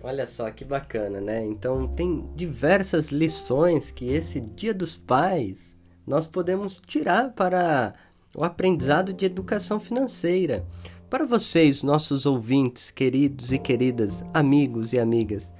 Olha 0.04 0.26
só 0.26 0.50
que 0.52 0.64
bacana, 0.64 1.20
né? 1.20 1.44
Então 1.44 1.88
tem 1.88 2.30
diversas 2.36 3.08
lições 3.08 3.92
que 3.92 4.12
esse 4.12 4.40
Dia 4.40 4.74
dos 4.74 4.96
Pais 4.96 5.76
nós 6.06 6.26
podemos 6.26 6.80
tirar 6.86 7.32
para 7.34 7.94
o 8.36 8.44
aprendizado 8.44 9.12
de 9.12 9.26
educação 9.26 9.80
financeira. 9.80 10.66
Para 11.10 11.26
vocês, 11.26 11.84
nossos 11.84 12.26
ouvintes, 12.26 12.92
queridos 12.92 13.52
e 13.52 13.58
queridas, 13.58 14.24
amigos 14.34 14.94
e 14.94 15.00
amigas, 15.00 15.52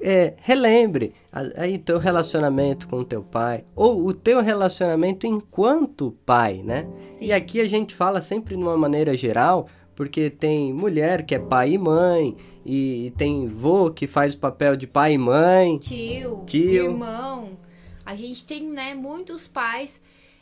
é, 0.00 0.34
relembre 0.38 1.14
aí 1.56 1.78
teu 1.78 1.98
relacionamento 1.98 2.88
com 2.88 3.04
teu 3.04 3.22
pai 3.22 3.64
ou 3.74 4.06
o 4.06 4.12
teu 4.12 4.42
relacionamento 4.42 5.26
enquanto 5.26 6.16
pai, 6.26 6.62
né? 6.64 6.86
Sim. 7.18 7.26
E 7.26 7.32
aqui 7.32 7.60
a 7.60 7.68
gente 7.68 7.94
fala 7.94 8.20
sempre 8.20 8.56
de 8.56 8.62
uma 8.62 8.76
maneira 8.76 9.16
geral, 9.16 9.66
porque 9.94 10.30
tem 10.30 10.72
mulher 10.72 11.24
que 11.24 11.34
é 11.34 11.38
pai 11.38 11.72
e 11.72 11.78
mãe, 11.78 12.36
e, 12.64 13.12
tem 13.16 13.46
vô 13.46 13.90
que 13.90 14.06
faz 14.06 14.34
o 14.34 14.38
papel 14.38 14.76
de 14.76 14.86
pai 14.86 15.14
e 15.14 15.18
mãe. 15.18 15.78
Tio, 15.78 16.42
tio. 16.46 16.84
irmão. 16.84 17.58
A 18.04 18.14
gente 18.16 18.44
tem, 18.44 18.68
né, 18.68 18.94
muitos 18.94 19.46
pais 19.46 20.00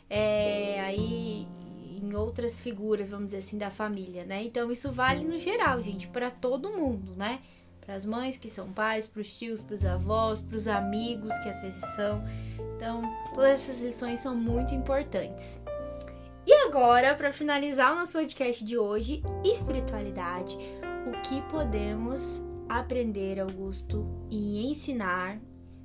é, 0.09 0.81
aí 0.81 1.47
em 2.01 2.15
outras 2.15 2.59
figuras, 2.59 3.09
vamos 3.09 3.27
dizer 3.27 3.37
assim, 3.37 3.57
da 3.57 3.71
família, 3.71 4.25
né? 4.25 4.43
Então 4.43 4.71
isso 4.71 4.91
vale 4.91 5.23
no 5.23 5.37
geral, 5.37 5.81
gente, 5.81 6.07
para 6.07 6.29
todo 6.29 6.69
mundo, 6.69 7.13
né? 7.15 7.39
Para 7.79 7.95
as 7.95 8.05
mães 8.05 8.37
que 8.37 8.49
são 8.49 8.71
pais, 8.71 9.07
para 9.07 9.21
os 9.21 9.37
tios, 9.37 9.61
para 9.61 9.75
os 9.75 9.85
avós, 9.85 10.39
para 10.39 10.55
os 10.55 10.67
amigos 10.67 11.33
que 11.39 11.49
às 11.49 11.61
vezes 11.61 11.83
são. 11.95 12.23
Então, 12.75 13.01
todas 13.33 13.51
essas 13.51 13.81
lições 13.81 14.19
são 14.19 14.35
muito 14.35 14.73
importantes. 14.73 15.61
Agora, 16.75 17.13
para 17.13 17.31
finalizar 17.31 17.93
o 17.93 17.97
nosso 17.97 18.13
podcast 18.13 18.65
de 18.65 18.79
hoje, 18.79 19.21
espiritualidade, 19.43 20.57
o 21.05 21.11
que 21.21 21.39
podemos 21.51 22.43
aprender, 22.67 23.39
Augusto, 23.39 24.07
e 24.27 24.67
ensinar 24.67 25.37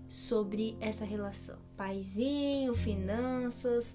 sobre 0.09 0.79
essa 0.81 1.05
relação? 1.05 1.59
Paizinho, 1.77 2.75
finanças, 2.75 3.93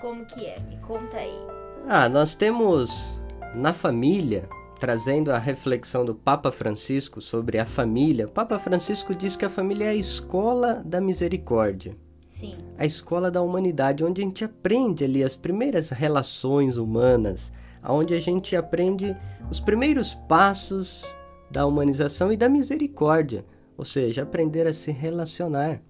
como 0.00 0.26
que 0.26 0.44
é? 0.44 0.58
Me 0.68 0.76
conta 0.78 1.18
aí. 1.18 1.38
Ah, 1.86 2.08
nós 2.08 2.34
temos 2.34 3.22
na 3.54 3.72
família, 3.72 4.48
trazendo 4.80 5.30
a 5.30 5.38
reflexão 5.38 6.04
do 6.04 6.16
Papa 6.16 6.50
Francisco 6.50 7.20
sobre 7.20 7.60
a 7.60 7.64
família. 7.64 8.26
O 8.26 8.32
Papa 8.32 8.58
Francisco 8.58 9.14
diz 9.14 9.36
que 9.36 9.44
a 9.44 9.50
família 9.50 9.84
é 9.84 9.90
a 9.90 9.94
escola 9.94 10.82
da 10.84 11.00
misericórdia. 11.00 11.96
Sim. 12.34 12.56
A 12.76 12.84
escola 12.84 13.30
da 13.30 13.40
humanidade, 13.40 14.04
onde 14.04 14.20
a 14.20 14.24
gente 14.24 14.44
aprende 14.44 15.04
ali 15.04 15.22
as 15.22 15.36
primeiras 15.36 15.90
relações 15.90 16.76
humanas, 16.76 17.52
onde 17.88 18.12
a 18.12 18.20
gente 18.20 18.56
aprende 18.56 19.16
os 19.48 19.60
primeiros 19.60 20.14
passos 20.28 21.04
da 21.48 21.64
humanização 21.64 22.32
e 22.32 22.36
da 22.36 22.48
misericórdia, 22.48 23.44
ou 23.78 23.84
seja, 23.84 24.24
aprender 24.24 24.66
a 24.66 24.72
se 24.72 24.90
relacionar. 24.90 25.80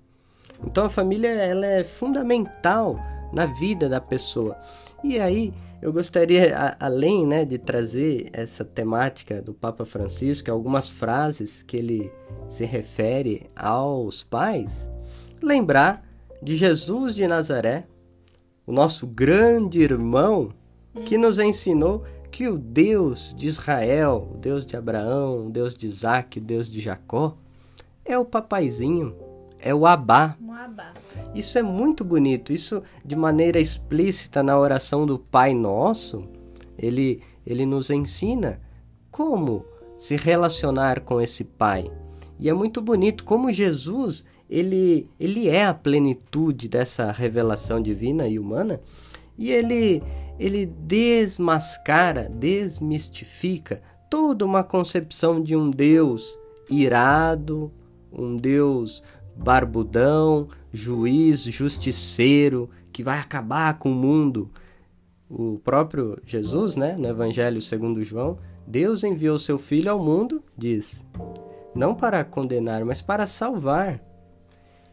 Então 0.66 0.84
a 0.84 0.90
família 0.90 1.28
ela 1.28 1.64
é 1.64 1.82
fundamental 1.82 2.98
na 3.32 3.46
vida 3.46 3.88
da 3.88 4.00
pessoa. 4.00 4.54
E 5.02 5.18
aí 5.18 5.50
eu 5.80 5.94
gostaria, 5.94 6.54
a, 6.54 6.76
além 6.78 7.26
né, 7.26 7.46
de 7.46 7.56
trazer 7.56 8.28
essa 8.34 8.66
temática 8.66 9.40
do 9.40 9.54
Papa 9.54 9.86
Francisco, 9.86 10.50
algumas 10.50 10.90
frases 10.90 11.62
que 11.62 11.78
ele 11.78 12.12
se 12.50 12.66
refere 12.66 13.50
aos 13.56 14.22
pais, 14.22 14.90
lembrar 15.42 16.03
de 16.44 16.54
Jesus 16.54 17.14
de 17.14 17.26
Nazaré, 17.26 17.86
o 18.66 18.72
nosso 18.72 19.06
grande 19.06 19.80
irmão, 19.80 20.52
que 21.06 21.16
nos 21.16 21.38
ensinou 21.38 22.04
que 22.30 22.46
o 22.46 22.58
Deus 22.58 23.34
de 23.34 23.46
Israel, 23.46 24.28
o 24.34 24.36
Deus 24.36 24.66
de 24.66 24.76
Abraão, 24.76 25.46
o 25.46 25.50
Deus 25.50 25.74
de 25.74 25.86
Isaac, 25.86 26.38
o 26.38 26.42
Deus 26.42 26.70
de 26.70 26.82
Jacó, 26.82 27.34
é 28.04 28.18
o 28.18 28.26
papaizinho, 28.26 29.16
é 29.58 29.74
o 29.74 29.86
Abá. 29.86 30.36
Um 30.38 30.52
abá. 30.52 30.92
Isso 31.34 31.56
é 31.56 31.62
muito 31.62 32.04
bonito. 32.04 32.52
Isso 32.52 32.82
de 33.02 33.16
maneira 33.16 33.58
explícita 33.58 34.42
na 34.42 34.58
oração 34.58 35.06
do 35.06 35.18
Pai 35.18 35.54
Nosso, 35.54 36.28
ele, 36.76 37.22
ele 37.46 37.64
nos 37.64 37.88
ensina 37.88 38.60
como 39.10 39.64
se 39.96 40.14
relacionar 40.14 41.00
com 41.00 41.22
esse 41.22 41.42
Pai. 41.42 41.90
E 42.38 42.50
é 42.50 42.52
muito 42.52 42.82
bonito 42.82 43.24
como 43.24 43.50
Jesus, 43.50 44.26
ele, 44.48 45.08
ele 45.18 45.48
é 45.48 45.64
a 45.64 45.74
plenitude 45.74 46.68
dessa 46.68 47.10
revelação 47.10 47.80
divina 47.80 48.28
e 48.28 48.38
humana, 48.38 48.80
e 49.36 49.50
ele, 49.50 50.02
ele 50.38 50.66
desmascara, 50.66 52.28
desmistifica 52.28 53.82
toda 54.10 54.44
uma 54.44 54.62
concepção 54.62 55.42
de 55.42 55.56
um 55.56 55.70
Deus 55.70 56.38
irado, 56.70 57.72
um 58.12 58.36
Deus 58.36 59.02
barbudão, 59.36 60.48
juiz, 60.72 61.42
justiceiro, 61.42 62.70
que 62.92 63.02
vai 63.02 63.18
acabar 63.18 63.78
com 63.78 63.90
o 63.90 63.94
mundo. 63.94 64.50
O 65.28 65.58
próprio 65.64 66.20
Jesus, 66.24 66.76
né, 66.76 66.96
no 66.96 67.08
Evangelho 67.08 67.60
segundo 67.60 68.04
João, 68.04 68.38
Deus 68.66 69.02
enviou 69.02 69.38
seu 69.38 69.58
filho 69.58 69.90
ao 69.90 69.98
mundo, 69.98 70.42
diz, 70.56 70.92
não 71.74 71.94
para 71.94 72.24
condenar, 72.24 72.84
mas 72.84 73.02
para 73.02 73.26
salvar. 73.26 74.00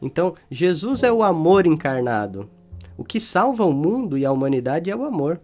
Então, 0.02 0.34
Jesus 0.50 1.04
é 1.04 1.12
o 1.12 1.24
amor 1.24 1.66
encarnado. 1.66 2.50
O 2.98 3.04
que 3.04 3.20
salva 3.20 3.66
o 3.66 3.74
mundo 3.74 4.18
e 4.18 4.26
a 4.26 4.32
humanidade 4.32 4.90
é 4.90 4.96
o 4.96 5.06
amor. 5.06 5.40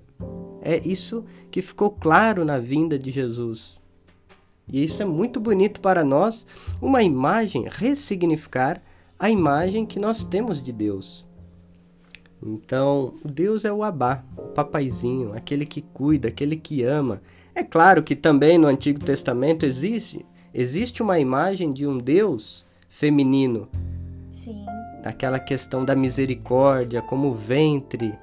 É 0.62 0.82
isso 0.86 1.24
que 1.52 1.62
ficou 1.62 1.92
claro 1.92 2.44
na 2.44 2.60
vinda 2.60 2.98
de 2.98 3.12
Jesus. 3.12 3.78
E 4.68 4.84
isso 4.84 5.02
é 5.02 5.06
muito 5.06 5.40
bonito 5.40 5.80
para 5.80 6.04
nós, 6.04 6.46
uma 6.82 7.02
imagem, 7.04 7.68
ressignificar 7.70 8.82
a 9.18 9.30
imagem 9.30 9.86
que 9.86 10.00
nós 10.00 10.24
temos 10.24 10.62
de 10.62 10.74
Deus. 10.74 11.26
Então, 12.44 13.16
Deus 13.24 13.66
é 13.66 13.72
o 13.72 13.84
Abá, 13.84 14.24
o 14.38 14.50
papaizinho, 14.50 15.34
aquele 15.34 15.66
que 15.66 15.82
cuida, 15.82 16.28
aquele 16.28 16.56
que 16.56 16.84
ama. 16.84 17.22
É 17.56 17.64
claro 17.64 18.04
que 18.04 18.16
também 18.16 18.58
no 18.58 18.68
Antigo 18.68 19.00
Testamento 19.00 19.66
existe, 19.66 20.26
existe 20.54 21.02
uma 21.02 21.20
imagem 21.20 21.72
de 21.72 21.88
um 21.88 21.98
Deus 21.98 22.66
feminino. 22.90 23.68
Sim. 24.38 24.66
Daquela 25.02 25.40
questão 25.40 25.84
da 25.84 25.96
misericórdia, 25.96 27.02
como 27.02 27.30
o 27.30 27.34
ventre, 27.34 28.14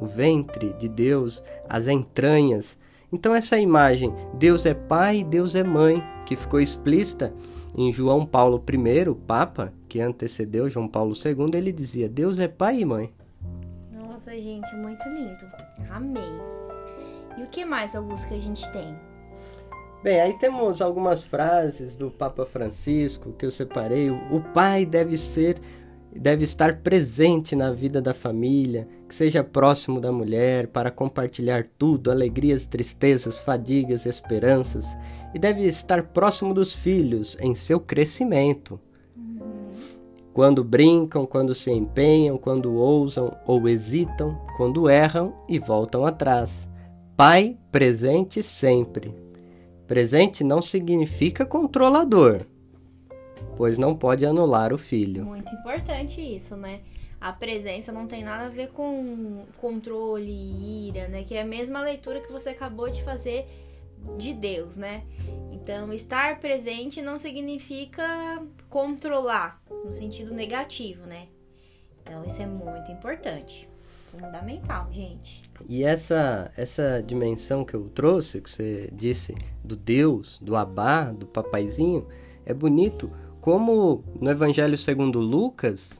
o 0.00 0.06
ventre 0.06 0.72
de 0.74 0.88
Deus, 0.88 1.42
as 1.68 1.88
entranhas. 1.88 2.78
Então 3.12 3.34
essa 3.34 3.58
imagem, 3.58 4.14
Deus 4.34 4.64
é 4.64 4.72
pai, 4.72 5.24
Deus 5.24 5.56
é 5.56 5.64
mãe, 5.64 6.02
que 6.24 6.36
ficou 6.36 6.60
explícita 6.60 7.34
em 7.76 7.90
João 7.92 8.24
Paulo 8.24 8.62
I, 8.68 9.14
Papa, 9.26 9.72
que 9.88 10.00
antecedeu 10.00 10.70
João 10.70 10.86
Paulo 10.86 11.12
II, 11.12 11.56
ele 11.58 11.72
dizia: 11.72 12.08
Deus 12.08 12.38
é 12.38 12.46
pai 12.46 12.80
e 12.80 12.84
mãe. 12.84 13.12
Nossa, 13.92 14.30
gente, 14.38 14.74
muito 14.76 15.02
lindo. 15.08 15.44
Amei. 15.90 16.22
E 17.36 17.42
o 17.42 17.48
que 17.48 17.64
mais, 17.64 17.96
Augusto, 17.96 18.28
que 18.28 18.34
a 18.34 18.40
gente 18.40 18.70
tem? 18.72 18.96
Bem, 20.06 20.20
aí 20.20 20.34
temos 20.34 20.80
algumas 20.80 21.24
frases 21.24 21.96
do 21.96 22.12
Papa 22.12 22.46
Francisco 22.46 23.32
que 23.32 23.44
eu 23.44 23.50
separei. 23.50 24.08
O 24.08 24.40
pai 24.54 24.86
deve 24.86 25.16
ser 25.18 25.60
deve 26.14 26.44
estar 26.44 26.76
presente 26.76 27.56
na 27.56 27.72
vida 27.72 28.00
da 28.00 28.14
família, 28.14 28.86
que 29.08 29.14
seja 29.16 29.42
próximo 29.42 30.00
da 30.00 30.12
mulher 30.12 30.68
para 30.68 30.92
compartilhar 30.92 31.66
tudo, 31.76 32.12
alegrias, 32.12 32.68
tristezas, 32.68 33.40
fadigas, 33.40 34.06
esperanças, 34.06 34.86
e 35.34 35.40
deve 35.40 35.64
estar 35.64 36.04
próximo 36.04 36.54
dos 36.54 36.72
filhos 36.72 37.36
em 37.40 37.56
seu 37.56 37.80
crescimento. 37.80 38.78
Quando 40.32 40.62
brincam, 40.62 41.26
quando 41.26 41.52
se 41.52 41.72
empenham, 41.72 42.38
quando 42.38 42.76
ousam 42.76 43.36
ou 43.44 43.68
hesitam, 43.68 44.40
quando 44.56 44.88
erram 44.88 45.34
e 45.48 45.58
voltam 45.58 46.06
atrás. 46.06 46.68
Pai 47.16 47.58
presente 47.72 48.40
sempre. 48.40 49.25
Presente 49.86 50.42
não 50.42 50.60
significa 50.60 51.46
controlador 51.46 52.46
pois 53.56 53.78
não 53.78 53.96
pode 53.96 54.24
anular 54.24 54.72
o 54.72 54.78
filho. 54.78 55.24
Muito 55.24 55.52
importante 55.54 56.20
isso, 56.20 56.56
né? 56.56 56.80
A 57.20 57.32
presença 57.32 57.90
não 57.90 58.06
tem 58.06 58.22
nada 58.22 58.46
a 58.46 58.48
ver 58.50 58.68
com 58.68 59.44
controle 59.58 60.30
e 60.30 60.88
ira, 60.88 61.08
né? 61.08 61.24
Que 61.24 61.34
é 61.34 61.42
a 61.42 61.46
mesma 61.46 61.80
leitura 61.80 62.20
que 62.20 62.30
você 62.30 62.50
acabou 62.50 62.90
de 62.90 63.02
fazer 63.02 63.46
de 64.18 64.34
Deus, 64.34 64.76
né? 64.76 65.02
Então, 65.50 65.92
estar 65.92 66.38
presente 66.38 67.00
não 67.00 67.18
significa 67.18 68.04
controlar, 68.68 69.60
no 69.84 69.90
sentido 69.90 70.34
negativo, 70.34 71.06
né? 71.06 71.26
Então, 72.02 72.24
isso 72.24 72.40
é 72.40 72.46
muito 72.46 72.92
importante. 72.92 73.68
Fundamental, 74.18 74.88
gente. 74.90 75.42
E 75.68 75.84
essa 75.84 76.50
essa 76.56 77.02
dimensão 77.06 77.64
que 77.64 77.74
eu 77.74 77.88
trouxe, 77.88 78.40
que 78.40 78.50
você 78.50 78.90
disse, 78.92 79.34
do 79.64 79.76
Deus, 79.76 80.38
do 80.42 80.56
Abá, 80.56 81.12
do 81.12 81.26
papaizinho, 81.26 82.06
é 82.44 82.52
bonito 82.52 83.10
como 83.40 84.02
no 84.20 84.28
Evangelho 84.28 84.76
segundo 84.76 85.20
Lucas, 85.20 85.90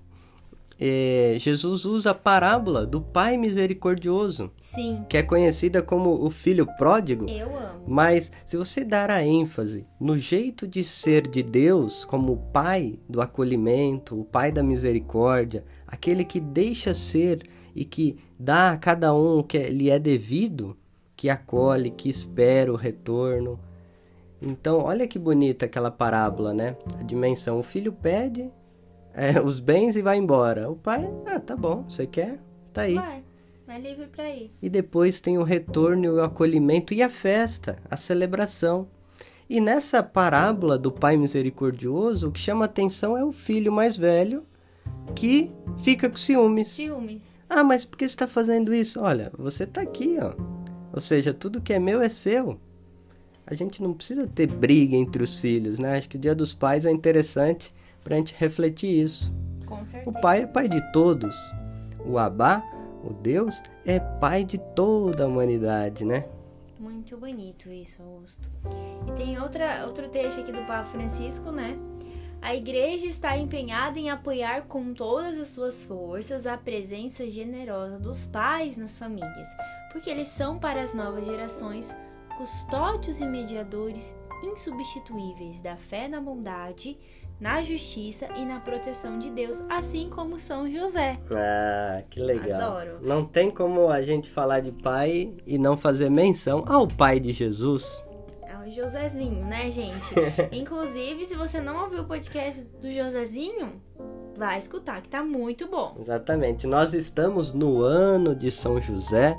é, 0.78 1.36
Jesus 1.38 1.84
usa 1.84 2.10
a 2.10 2.14
parábola 2.14 2.84
do 2.84 3.00
Pai 3.00 3.36
Misericordioso. 3.36 4.50
Sim. 4.60 5.04
Que 5.08 5.16
é 5.16 5.22
conhecida 5.22 5.82
como 5.82 6.10
o 6.24 6.28
Filho 6.28 6.66
Pródigo. 6.76 7.28
Eu 7.28 7.56
amo. 7.56 7.84
Mas 7.86 8.30
se 8.44 8.56
você 8.56 8.84
dar 8.84 9.10
a 9.10 9.24
ênfase 9.24 9.86
no 9.98 10.18
jeito 10.18 10.66
de 10.66 10.84
ser 10.84 11.26
de 11.26 11.42
Deus, 11.42 12.04
como 12.04 12.32
o 12.32 12.36
Pai 12.36 12.98
do 13.08 13.22
acolhimento, 13.22 14.20
o 14.20 14.24
Pai 14.24 14.52
da 14.52 14.62
misericórdia, 14.62 15.64
aquele 15.86 16.24
que 16.24 16.40
deixa 16.40 16.92
ser 16.92 17.48
e 17.76 17.84
que 17.84 18.18
dá 18.36 18.72
a 18.72 18.76
cada 18.76 19.14
um 19.14 19.38
o 19.38 19.44
que 19.44 19.58
lhe 19.68 19.90
é 19.90 19.98
devido, 20.00 20.76
que 21.14 21.30
acolhe, 21.30 21.90
que 21.90 22.08
espera 22.08 22.72
o 22.72 22.76
retorno, 22.76 23.60
então, 24.40 24.80
olha 24.80 25.06
que 25.06 25.18
bonita 25.18 25.64
aquela 25.66 25.90
parábola, 25.90 26.52
né? 26.52 26.76
A 26.98 27.02
dimensão: 27.02 27.58
o 27.58 27.62
filho 27.62 27.92
pede 27.92 28.50
é, 29.14 29.40
os 29.40 29.58
bens 29.58 29.96
e 29.96 30.02
vai 30.02 30.18
embora. 30.18 30.70
O 30.70 30.76
pai, 30.76 31.10
ah, 31.26 31.40
tá 31.40 31.56
bom, 31.56 31.84
você 31.88 32.06
quer? 32.06 32.38
Tá 32.72 32.82
aí. 32.82 32.94
Vai, 32.94 33.24
vai 33.66 33.80
livre 33.80 34.06
pra 34.06 34.28
ir. 34.30 34.50
E 34.60 34.68
depois 34.68 35.20
tem 35.20 35.38
o 35.38 35.42
retorno, 35.42 36.14
o 36.14 36.22
acolhimento 36.22 36.92
e 36.92 37.02
a 37.02 37.08
festa, 37.08 37.76
a 37.90 37.96
celebração. 37.96 38.88
E 39.48 39.60
nessa 39.60 40.02
parábola 40.02 40.76
do 40.76 40.90
pai 40.90 41.16
misericordioso, 41.16 42.28
o 42.28 42.32
que 42.32 42.40
chama 42.40 42.64
atenção 42.64 43.16
é 43.16 43.24
o 43.24 43.30
filho 43.30 43.72
mais 43.72 43.96
velho 43.96 44.44
que 45.14 45.52
fica 45.78 46.10
com 46.10 46.16
ciúmes. 46.16 46.68
Ciúmes. 46.68 47.22
Ah, 47.48 47.64
mas 47.64 47.84
por 47.84 47.96
que 47.96 48.08
você 48.08 48.14
está 48.14 48.26
fazendo 48.26 48.74
isso? 48.74 49.00
Olha, 49.00 49.32
você 49.36 49.64
está 49.64 49.80
aqui, 49.82 50.18
ó. 50.20 50.34
Ou 50.92 51.00
seja, 51.00 51.32
tudo 51.32 51.60
que 51.60 51.72
é 51.72 51.78
meu 51.78 52.00
é 52.00 52.08
seu 52.08 52.58
a 53.46 53.54
gente 53.54 53.80
não 53.80 53.94
precisa 53.94 54.26
ter 54.26 54.48
briga 54.48 54.96
entre 54.96 55.22
os 55.22 55.38
filhos, 55.38 55.78
né? 55.78 55.96
Acho 55.96 56.08
que 56.08 56.16
o 56.16 56.20
Dia 56.20 56.34
dos 56.34 56.52
Pais 56.52 56.84
é 56.84 56.90
interessante 56.90 57.72
para 58.02 58.16
a 58.16 58.18
gente 58.18 58.34
refletir 58.36 59.04
isso. 59.04 59.32
Com 59.64 59.84
certeza. 59.84 60.10
O 60.10 60.20
pai 60.20 60.42
é 60.42 60.46
pai 60.46 60.68
de 60.68 60.80
todos. 60.92 61.36
O 62.04 62.18
Abá, 62.18 62.62
o 63.04 63.12
Deus, 63.12 63.62
é 63.84 64.00
pai 64.00 64.42
de 64.42 64.58
toda 64.58 65.24
a 65.24 65.28
humanidade, 65.28 66.04
né? 66.04 66.24
Muito 66.78 67.16
bonito 67.16 67.70
isso, 67.70 68.02
Augusto. 68.02 68.50
E 69.08 69.12
tem 69.12 69.40
outra, 69.40 69.84
outro 69.86 70.08
texto 70.08 70.40
aqui 70.40 70.50
do 70.50 70.58
Papa 70.62 70.84
Francisco, 70.84 71.50
né? 71.52 71.78
A 72.46 72.54
igreja 72.54 73.06
está 73.06 73.36
empenhada 73.36 73.98
em 73.98 74.08
apoiar 74.08 74.68
com 74.68 74.94
todas 74.94 75.36
as 75.36 75.48
suas 75.48 75.84
forças 75.84 76.46
a 76.46 76.56
presença 76.56 77.28
generosa 77.28 77.98
dos 77.98 78.24
pais 78.24 78.76
nas 78.76 78.96
famílias, 78.96 79.48
porque 79.90 80.08
eles 80.08 80.28
são 80.28 80.56
para 80.56 80.80
as 80.80 80.94
novas 80.94 81.26
gerações 81.26 81.98
custódios 82.38 83.20
e 83.20 83.26
mediadores 83.26 84.16
insubstituíveis 84.44 85.60
da 85.60 85.76
fé 85.76 86.06
na 86.06 86.20
bondade, 86.20 86.96
na 87.40 87.64
justiça 87.64 88.28
e 88.36 88.44
na 88.44 88.60
proteção 88.60 89.18
de 89.18 89.28
Deus, 89.28 89.60
assim 89.68 90.08
como 90.08 90.38
São 90.38 90.70
José. 90.70 91.18
Ah, 91.34 92.04
que 92.08 92.20
legal. 92.20 92.60
Adoro. 92.60 92.98
Não 93.02 93.24
tem 93.24 93.50
como 93.50 93.88
a 93.88 94.02
gente 94.02 94.30
falar 94.30 94.60
de 94.60 94.70
pai 94.70 95.34
e 95.44 95.58
não 95.58 95.76
fazer 95.76 96.08
menção 96.08 96.64
ao 96.68 96.86
pai 96.86 97.18
de 97.18 97.32
Jesus. 97.32 98.05
Josézinho, 98.70 99.44
né, 99.44 99.70
gente? 99.70 100.14
Inclusive, 100.52 101.26
se 101.26 101.36
você 101.36 101.60
não 101.60 101.84
ouviu 101.84 102.02
o 102.02 102.06
podcast 102.06 102.62
do 102.80 102.90
Josézinho, 102.90 103.80
vai 104.36 104.58
escutar, 104.58 105.00
que 105.02 105.08
tá 105.08 105.22
muito 105.22 105.68
bom. 105.68 105.96
Exatamente. 106.00 106.66
Nós 106.66 106.94
estamos 106.94 107.52
no 107.52 107.80
ano 107.82 108.34
de 108.34 108.50
São 108.50 108.80
José 108.80 109.36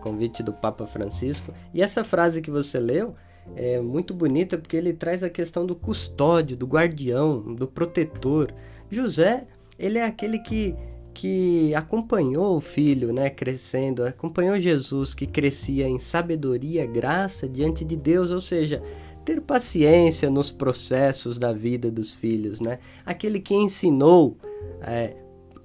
convite 0.00 0.42
do 0.42 0.52
Papa 0.52 0.86
Francisco. 0.86 1.52
E 1.72 1.82
essa 1.82 2.02
frase 2.02 2.40
que 2.40 2.50
você 2.50 2.80
leu 2.80 3.14
é 3.54 3.80
muito 3.80 4.12
bonita 4.12 4.58
porque 4.58 4.76
ele 4.76 4.92
traz 4.92 5.22
a 5.22 5.30
questão 5.30 5.64
do 5.64 5.76
custódio, 5.76 6.56
do 6.56 6.66
guardião, 6.66 7.54
do 7.54 7.68
protetor. 7.68 8.52
José, 8.90 9.46
ele 9.78 9.98
é 9.98 10.04
aquele 10.04 10.38
que 10.40 10.74
que 11.20 11.74
acompanhou 11.74 12.56
o 12.56 12.60
filho, 12.62 13.12
né, 13.12 13.28
crescendo, 13.28 14.06
acompanhou 14.06 14.58
Jesus 14.58 15.12
que 15.12 15.26
crescia 15.26 15.86
em 15.86 15.98
sabedoria, 15.98 16.86
graça 16.86 17.46
diante 17.46 17.84
de 17.84 17.94
Deus, 17.94 18.30
ou 18.30 18.40
seja, 18.40 18.82
ter 19.22 19.42
paciência 19.42 20.30
nos 20.30 20.50
processos 20.50 21.36
da 21.36 21.52
vida 21.52 21.90
dos 21.90 22.14
filhos, 22.14 22.58
né? 22.58 22.78
Aquele 23.04 23.38
que 23.38 23.54
ensinou 23.54 24.38
é, 24.80 25.14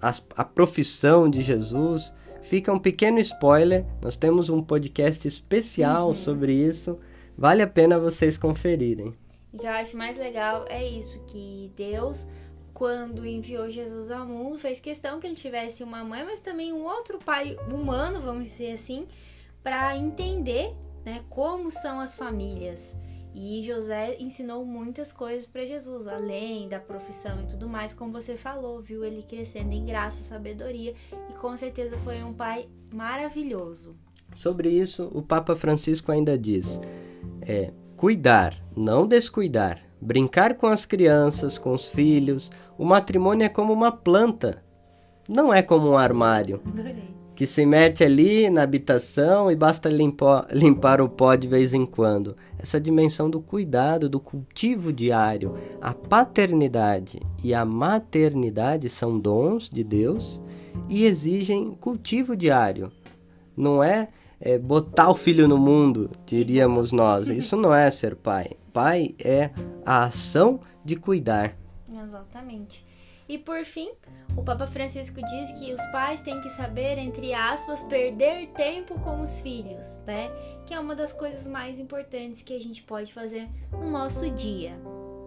a, 0.01 0.13
a 0.35 0.43
profissão 0.43 1.29
de 1.29 1.41
Jesus, 1.41 2.13
Fica 2.41 2.71
um 2.71 2.77
pequeno 2.77 3.17
spoiler, 3.17 3.83
nós 4.03 4.15
temos 4.15 4.49
um 4.51 4.61
podcast 4.61 5.27
especial 5.27 6.09
uhum. 6.09 6.13
sobre 6.13 6.53
isso. 6.53 6.99
Vale 7.35 7.63
a 7.63 7.67
pena 7.67 7.97
vocês 7.97 8.37
conferirem. 8.37 9.15
O 9.51 9.57
que 9.57 9.65
eu 9.65 9.71
acho 9.71 9.97
mais 9.97 10.15
legal 10.15 10.63
é 10.69 10.87
isso, 10.87 11.19
que 11.25 11.71
Deus, 11.75 12.27
quando 12.75 13.25
enviou 13.25 13.69
Jesus 13.69 14.11
ao 14.11 14.27
mundo, 14.27 14.59
fez 14.59 14.81
questão 14.81 15.17
que 15.17 15.25
ele 15.25 15.33
tivesse 15.33 15.81
uma 15.81 16.03
mãe, 16.03 16.25
mas 16.25 16.41
também 16.41 16.73
um 16.73 16.83
outro 16.83 17.17
pai 17.17 17.57
humano, 17.71 18.19
vamos 18.19 18.49
dizer 18.49 18.73
assim, 18.73 19.07
para 19.63 19.95
entender 19.95 20.75
né, 21.05 21.23
como 21.29 21.71
são 21.71 22.01
as 22.01 22.15
famílias. 22.15 22.99
E 23.33 23.63
José 23.63 24.17
ensinou 24.19 24.65
muitas 24.65 25.13
coisas 25.13 25.47
para 25.47 25.65
Jesus, 25.65 26.05
além 26.05 26.67
da 26.67 26.77
profissão 26.77 27.43
e 27.43 27.47
tudo 27.47 27.69
mais, 27.69 27.93
como 27.93 28.11
você 28.11 28.35
falou, 28.35 28.81
viu 28.81 29.05
ele 29.05 29.23
crescendo 29.23 29.71
em 29.71 29.85
graça, 29.85 30.21
sabedoria 30.21 30.93
e 31.29 31.33
com 31.33 31.55
certeza 31.55 31.97
foi 31.99 32.21
um 32.23 32.33
pai 32.33 32.67
maravilhoso. 32.93 33.95
Sobre 34.33 34.69
isso, 34.69 35.09
o 35.13 35.21
Papa 35.21 35.55
Francisco 35.55 36.11
ainda 36.11 36.37
diz: 36.37 36.77
é 37.41 37.71
cuidar, 37.95 38.53
não 38.75 39.07
descuidar, 39.07 39.81
brincar 40.05 40.55
com 40.55 40.67
as 40.67 40.85
crianças, 40.85 41.57
com 41.57 41.73
os 41.73 41.87
filhos. 41.87 42.51
O 42.77 42.85
matrimônio 42.85 43.45
é 43.45 43.49
como 43.49 43.73
uma 43.73 43.91
planta, 43.91 44.63
não 45.27 45.53
é 45.53 45.61
como 45.61 45.89
um 45.89 45.97
armário. 45.97 46.61
Adorei 46.65 47.15
que 47.35 47.45
se 47.45 47.65
mete 47.65 48.03
ali 48.03 48.49
na 48.49 48.63
habitação 48.63 49.51
e 49.51 49.55
basta 49.55 49.89
limpar, 49.89 50.47
limpar 50.51 51.01
o 51.01 51.09
pó 51.09 51.35
de 51.35 51.47
vez 51.47 51.73
em 51.73 51.85
quando. 51.85 52.35
Essa 52.57 52.79
dimensão 52.79 53.29
do 53.29 53.41
cuidado, 53.41 54.07
do 54.07 54.19
cultivo 54.19 54.93
diário. 54.93 55.53
A 55.81 55.93
paternidade 55.93 57.21
e 57.43 57.53
a 57.53 57.65
maternidade 57.65 58.89
são 58.89 59.19
dons 59.19 59.69
de 59.69 59.83
Deus 59.83 60.41
e 60.87 61.03
exigem 61.03 61.75
cultivo 61.79 62.37
diário. 62.37 62.91
Não 63.55 63.83
é, 63.83 64.07
é 64.39 64.57
botar 64.57 65.09
o 65.09 65.15
filho 65.15 65.47
no 65.47 65.57
mundo, 65.57 66.09
diríamos 66.25 66.93
nós. 66.93 67.27
Isso 67.27 67.57
não 67.57 67.73
é 67.73 67.91
ser 67.91 68.15
pai. 68.15 68.51
Pai 68.75 69.15
é 69.23 69.51
a 69.85 70.03
ação 70.03 70.59
de 70.83 70.97
cuidar. 70.97 71.55
Exatamente. 71.89 72.85
E 73.27 73.37
por 73.37 73.63
fim, 73.63 73.93
o 74.35 74.43
Papa 74.43 74.67
Francisco 74.67 75.15
diz 75.15 75.49
que 75.53 75.73
os 75.73 75.81
pais 75.93 76.19
têm 76.19 76.41
que 76.41 76.49
saber, 76.49 76.97
entre 76.97 77.33
aspas, 77.33 77.83
perder 77.83 78.47
tempo 78.47 78.99
com 78.99 79.21
os 79.21 79.39
filhos, 79.39 80.01
né? 80.05 80.29
Que 80.65 80.73
é 80.73 80.79
uma 80.79 80.93
das 80.93 81.13
coisas 81.13 81.47
mais 81.47 81.79
importantes 81.79 82.41
que 82.41 82.53
a 82.53 82.59
gente 82.59 82.83
pode 82.83 83.13
fazer 83.13 83.47
no 83.71 83.89
nosso 83.89 84.29
dia, 84.31 84.77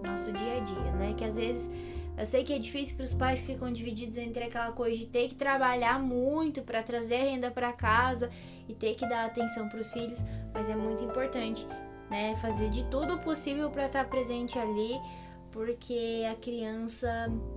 nosso 0.07 0.31
dia 0.31 0.59
a 0.59 0.61
dia, 0.61 0.93
né? 0.99 1.15
Que 1.17 1.25
às 1.25 1.37
vezes 1.37 1.71
eu 2.19 2.27
sei 2.27 2.45
que 2.45 2.53
é 2.53 2.59
difícil 2.59 2.97
para 2.97 3.05
os 3.05 3.15
pais 3.15 3.41
que 3.41 3.47
ficam 3.47 3.73
divididos 3.73 4.19
entre 4.19 4.45
aquela 4.45 4.73
coisa 4.73 4.99
de 4.99 5.07
ter 5.07 5.29
que 5.29 5.37
trabalhar 5.37 5.99
muito 5.99 6.61
para 6.61 6.83
trazer 6.83 7.17
renda 7.17 7.51
para 7.51 7.73
casa 7.73 8.29
e 8.69 8.75
ter 8.75 8.95
que 8.95 9.09
dar 9.09 9.25
atenção 9.25 9.71
para 9.71 9.81
os 9.81 9.91
filhos, 9.91 10.23
mas 10.53 10.69
é 10.69 10.77
muito 10.77 11.03
importante, 11.03 11.67
né? 12.11 12.37
Fazer 12.37 12.71
de 12.71 12.85
tudo 12.85 13.19
possível 13.19 13.71
para 13.71 13.87
estar 13.87 14.09
presente 14.09 14.59
ali 14.59 15.01
porque 15.51 16.27
a 16.31 16.35
criança 16.35 17.09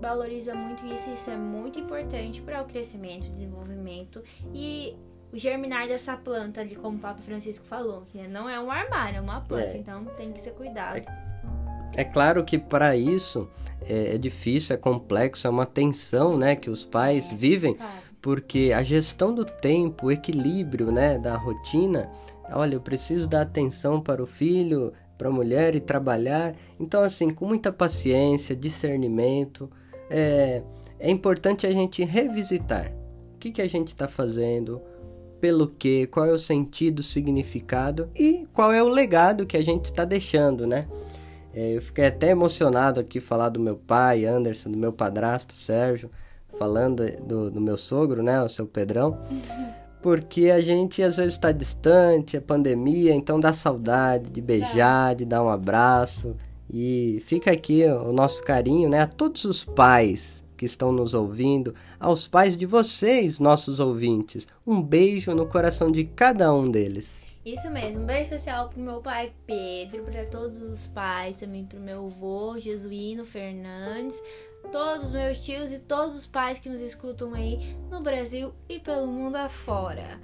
valoriza 0.02 0.56
muito 0.56 0.86
isso 0.86 1.10
e 1.10 1.14
isso 1.14 1.30
é 1.30 1.38
muito 1.38 1.80
importante 1.80 2.42
para 2.42 2.62
o 2.62 2.66
crescimento, 2.66 3.30
desenvolvimento 3.30 4.24
e 4.54 4.96
o 5.32 5.38
germinar 5.38 5.88
dessa 5.88 6.18
planta 6.18 6.62
ali, 6.62 6.76
como 6.76 6.98
o 6.98 7.00
Papa 7.00 7.22
Francisco 7.22 7.66
falou, 7.66 8.04
que 8.12 8.28
não 8.28 8.50
é 8.50 8.60
um 8.60 8.70
armário, 8.70 9.18
é 9.18 9.22
uma 9.22 9.42
planta, 9.42 9.74
é. 9.74 9.78
então 9.78 10.06
tem 10.18 10.32
que 10.32 10.42
ser 10.42 10.52
cuidado. 10.52 10.98
É, 10.98 12.02
é 12.02 12.04
claro 12.04 12.44
que 12.44 12.58
para 12.58 12.96
isso 12.96 13.50
é, 13.82 14.16
é, 14.16 14.18
difícil, 14.18 14.76
é 14.76 14.78
complexo, 14.78 15.48
é 15.48 15.50
uma 15.50 15.66
tensão, 15.66 16.38
né, 16.38 16.56
que 16.56 16.70
os 16.70 16.84
pais 16.84 17.32
é, 17.32 17.36
vivem, 17.36 17.76
claro. 17.76 17.94
porque 18.22 18.74
a 18.76 18.84
gestão 18.84 19.34
do 19.34 19.46
tempo, 19.46 20.08
o 20.08 20.12
equilíbrio, 20.12 20.92
né, 20.92 21.18
da 21.18 21.38
rotina, 21.38 22.10
olha, 22.54 22.76
eu 22.76 22.82
preciso 22.82 23.28
dar 23.28 23.42
atenção 23.42 24.02
para 24.02 24.22
o 24.22 24.28
filho, 24.28 24.94
para 25.18 25.30
a 25.30 25.32
mulher 25.32 25.76
e 25.76 25.80
trabalhar. 25.80 26.56
Então, 26.80 27.02
assim, 27.02 27.30
com 27.30 27.46
muita 27.46 27.72
paciência, 27.72 28.56
discernimento, 28.56 29.70
é, 30.10 30.64
é 31.00 31.10
importante 31.10 31.68
a 31.68 31.72
gente 31.72 32.04
revisitar 32.04 32.92
o 33.36 33.38
que, 33.38 33.52
que 33.52 33.62
a 33.62 33.68
gente 33.68 33.90
está 33.90 34.08
fazendo, 34.08 34.82
pelo 35.40 35.68
que, 35.68 36.06
qual 36.08 36.26
é 36.26 36.32
o 36.32 36.40
sentido, 36.40 37.02
significado 37.02 38.10
e 38.16 38.48
qual 38.54 38.72
é 38.72 38.82
o 38.82 38.88
legado 38.88 39.46
que 39.46 39.58
a 39.58 39.64
gente 39.64 39.86
está 39.86 40.06
deixando, 40.06 40.68
né? 40.68 40.88
É, 41.54 41.76
eu 41.76 41.82
fiquei 41.82 42.06
até 42.06 42.30
emocionado 42.30 43.00
aqui 43.00 43.20
falar 43.20 43.50
do 43.50 43.60
meu 43.60 43.76
pai, 43.76 44.26
Anderson, 44.26 44.72
do 44.72 44.78
meu 44.78 44.94
padrasto, 44.94 45.54
Sérgio, 45.54 46.10
falando 46.58 47.04
do, 47.22 47.52
do 47.52 47.60
meu 47.60 47.78
sogro, 47.78 48.24
né, 48.24 48.42
o 48.42 48.48
seu 48.48 48.66
Pedrão. 48.66 49.20
Porque 50.02 50.50
a 50.50 50.62
gente 50.62 51.04
às 51.04 51.18
vezes 51.18 51.34
está 51.34 51.52
distante, 51.52 52.38
é 52.38 52.40
pandemia, 52.40 53.14
então 53.14 53.40
dá 53.40 53.54
saudade 53.54 54.30
de 54.30 54.42
beijar, 54.42 55.16
de 55.16 55.26
dar 55.26 55.44
um 55.44 55.50
abraço. 55.50 56.36
E 56.70 57.22
fica 57.26 57.52
aqui 57.52 57.84
o 57.86 58.14
nosso 58.14 58.44
carinho, 58.44 58.90
né, 58.90 59.02
a 59.02 59.08
todos 59.08 59.44
os 59.44 59.64
pais 59.64 60.42
que 60.56 60.66
estão 60.66 60.92
nos 60.92 61.14
ouvindo, 61.14 61.74
aos 62.00 62.28
pais 62.28 62.56
de 62.56 62.66
vocês, 62.66 63.40
nossos 63.40 63.80
ouvintes. 63.80 64.48
Um 64.66 64.82
beijo 64.82 65.34
no 65.34 65.46
coração 65.46 65.92
de 65.92 66.04
cada 66.06 66.54
um 66.54 66.70
deles. 66.70 67.12
Isso 67.44 67.72
mesmo, 67.72 68.04
um 68.04 68.06
beijo 68.06 68.22
especial 68.22 68.70
pro 68.70 68.80
meu 68.80 69.02
pai 69.02 69.34
Pedro, 69.48 70.04
para 70.04 70.24
todos 70.26 70.62
os 70.62 70.86
pais, 70.86 71.38
também 71.38 71.66
pro 71.66 71.80
meu 71.80 72.06
avô 72.06 72.60
Jesuíno 72.60 73.26
Fernandes, 73.26 74.22
todos 74.72 75.08
os 75.08 75.12
meus 75.12 75.40
tios 75.42 75.72
e 75.72 75.80
todos 75.80 76.16
os 76.16 76.26
pais 76.26 76.60
que 76.60 76.70
nos 76.70 76.82
escutam 76.82 77.34
aí 77.34 77.76
no 77.90 78.02
Brasil 78.02 78.54
e 78.70 78.80
pelo 78.80 79.08
mundo 79.08 79.36
afora. 79.36 80.20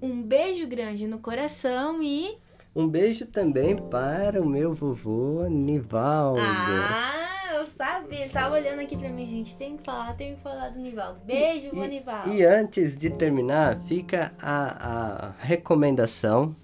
Um 0.00 0.22
beijo 0.22 0.66
grande 0.66 1.06
no 1.06 1.18
coração 1.18 2.02
e. 2.02 2.36
Um 2.74 2.86
beijo 2.86 3.26
também 3.26 3.76
para 3.76 4.40
o 4.42 4.46
meu 4.46 4.74
vovô 4.74 5.46
Nivaldo. 5.48 6.40
Ah, 6.40 7.54
eu 7.54 7.66
sabia. 7.66 8.20
Ele 8.20 8.30
tava 8.30 8.56
olhando 8.56 8.80
aqui 8.80 8.96
pra 8.96 9.08
mim, 9.08 9.24
gente. 9.24 9.56
Tem 9.56 9.76
que 9.76 9.82
falar, 9.82 10.14
tem 10.14 10.36
que 10.36 10.42
falar 10.42 10.68
do 10.68 10.78
Nivaldo. 10.78 11.20
Beijo, 11.24 11.70
e, 11.72 11.88
Nivaldo. 11.88 12.32
E 12.32 12.44
antes 12.44 12.94
de 12.96 13.08
terminar, 13.08 13.80
fica 13.86 14.34
a, 14.38 15.28
a 15.28 15.30
recomendação 15.38 16.54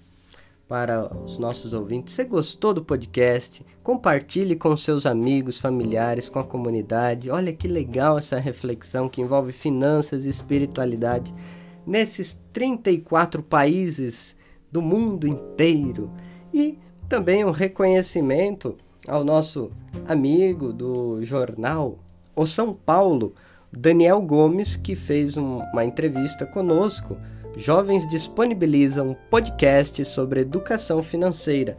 para 0.73 1.07
os 1.23 1.37
nossos 1.37 1.71
ouvintes. 1.71 2.15
Se 2.15 2.23
gostou 2.23 2.73
do 2.73 2.83
podcast, 2.83 3.63
compartilhe 3.83 4.55
com 4.55 4.75
seus 4.75 5.05
amigos, 5.05 5.59
familiares, 5.59 6.29
com 6.29 6.39
a 6.39 6.43
comunidade. 6.43 7.29
Olha 7.29 7.53
que 7.53 7.67
legal 7.67 8.17
essa 8.17 8.39
reflexão 8.39 9.07
que 9.07 9.21
envolve 9.21 9.51
finanças 9.51 10.25
e 10.25 10.29
espiritualidade 10.29 11.31
nesses 11.85 12.41
34 12.51 13.43
países 13.43 14.35
do 14.71 14.81
mundo 14.81 15.27
inteiro. 15.27 16.09
E 16.51 16.79
também 17.07 17.45
um 17.45 17.51
reconhecimento 17.51 18.75
ao 19.07 19.23
nosso 19.23 19.69
amigo 20.07 20.73
do 20.73 21.23
jornal 21.23 21.99
O 22.35 22.47
São 22.47 22.73
Paulo, 22.73 23.35
Daniel 23.71 24.19
Gomes, 24.23 24.75
que 24.75 24.95
fez 24.95 25.37
um, 25.37 25.59
uma 25.71 25.85
entrevista 25.85 26.47
conosco 26.47 27.15
Jovens 27.55 28.07
disponibilizam 28.07 29.15
podcast 29.29 30.03
sobre 30.05 30.41
educação 30.41 31.03
financeira. 31.03 31.77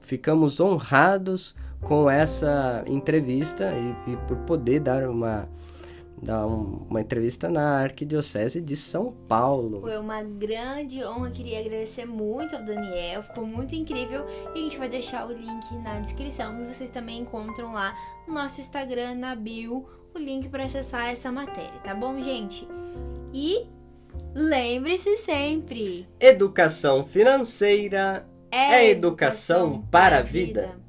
Ficamos 0.00 0.60
honrados 0.60 1.54
com 1.80 2.08
essa 2.08 2.84
entrevista 2.86 3.72
e, 3.76 4.12
e 4.12 4.16
por 4.28 4.36
poder 4.38 4.80
dar 4.80 5.08
uma 5.08 5.48
dar 6.22 6.46
um, 6.46 6.86
uma 6.88 7.00
entrevista 7.00 7.48
na 7.48 7.80
Arquidiocese 7.82 8.60
de 8.60 8.74
São 8.74 9.12
Paulo. 9.28 9.82
Foi 9.82 9.98
uma 9.98 10.22
grande 10.22 11.04
honra, 11.04 11.30
queria 11.30 11.60
agradecer 11.60 12.06
muito 12.06 12.56
ao 12.56 12.64
Daniel, 12.64 13.22
ficou 13.22 13.46
muito 13.46 13.74
incrível 13.74 14.24
e 14.54 14.58
a 14.58 14.62
gente 14.62 14.78
vai 14.78 14.88
deixar 14.88 15.26
o 15.26 15.32
link 15.32 15.74
na 15.82 16.00
descrição 16.00 16.58
e 16.62 16.72
vocês 16.72 16.88
também 16.88 17.20
encontram 17.20 17.72
lá 17.72 17.94
no 18.26 18.32
nosso 18.32 18.60
Instagram, 18.60 19.16
na 19.16 19.36
bio, 19.36 19.86
o 20.14 20.18
link 20.18 20.48
para 20.48 20.64
acessar 20.64 21.08
essa 21.08 21.30
matéria, 21.30 21.78
tá 21.84 21.94
bom, 21.94 22.18
gente? 22.18 22.66
E 23.34 23.66
Lembre-se 24.38 25.16
sempre: 25.16 26.06
educação 26.20 27.02
financeira 27.02 28.28
é, 28.50 28.84
é 28.84 28.90
educação, 28.90 29.68
educação 29.68 29.88
para 29.90 30.18
a 30.18 30.22
vida. 30.22 30.60
vida. 30.60 30.85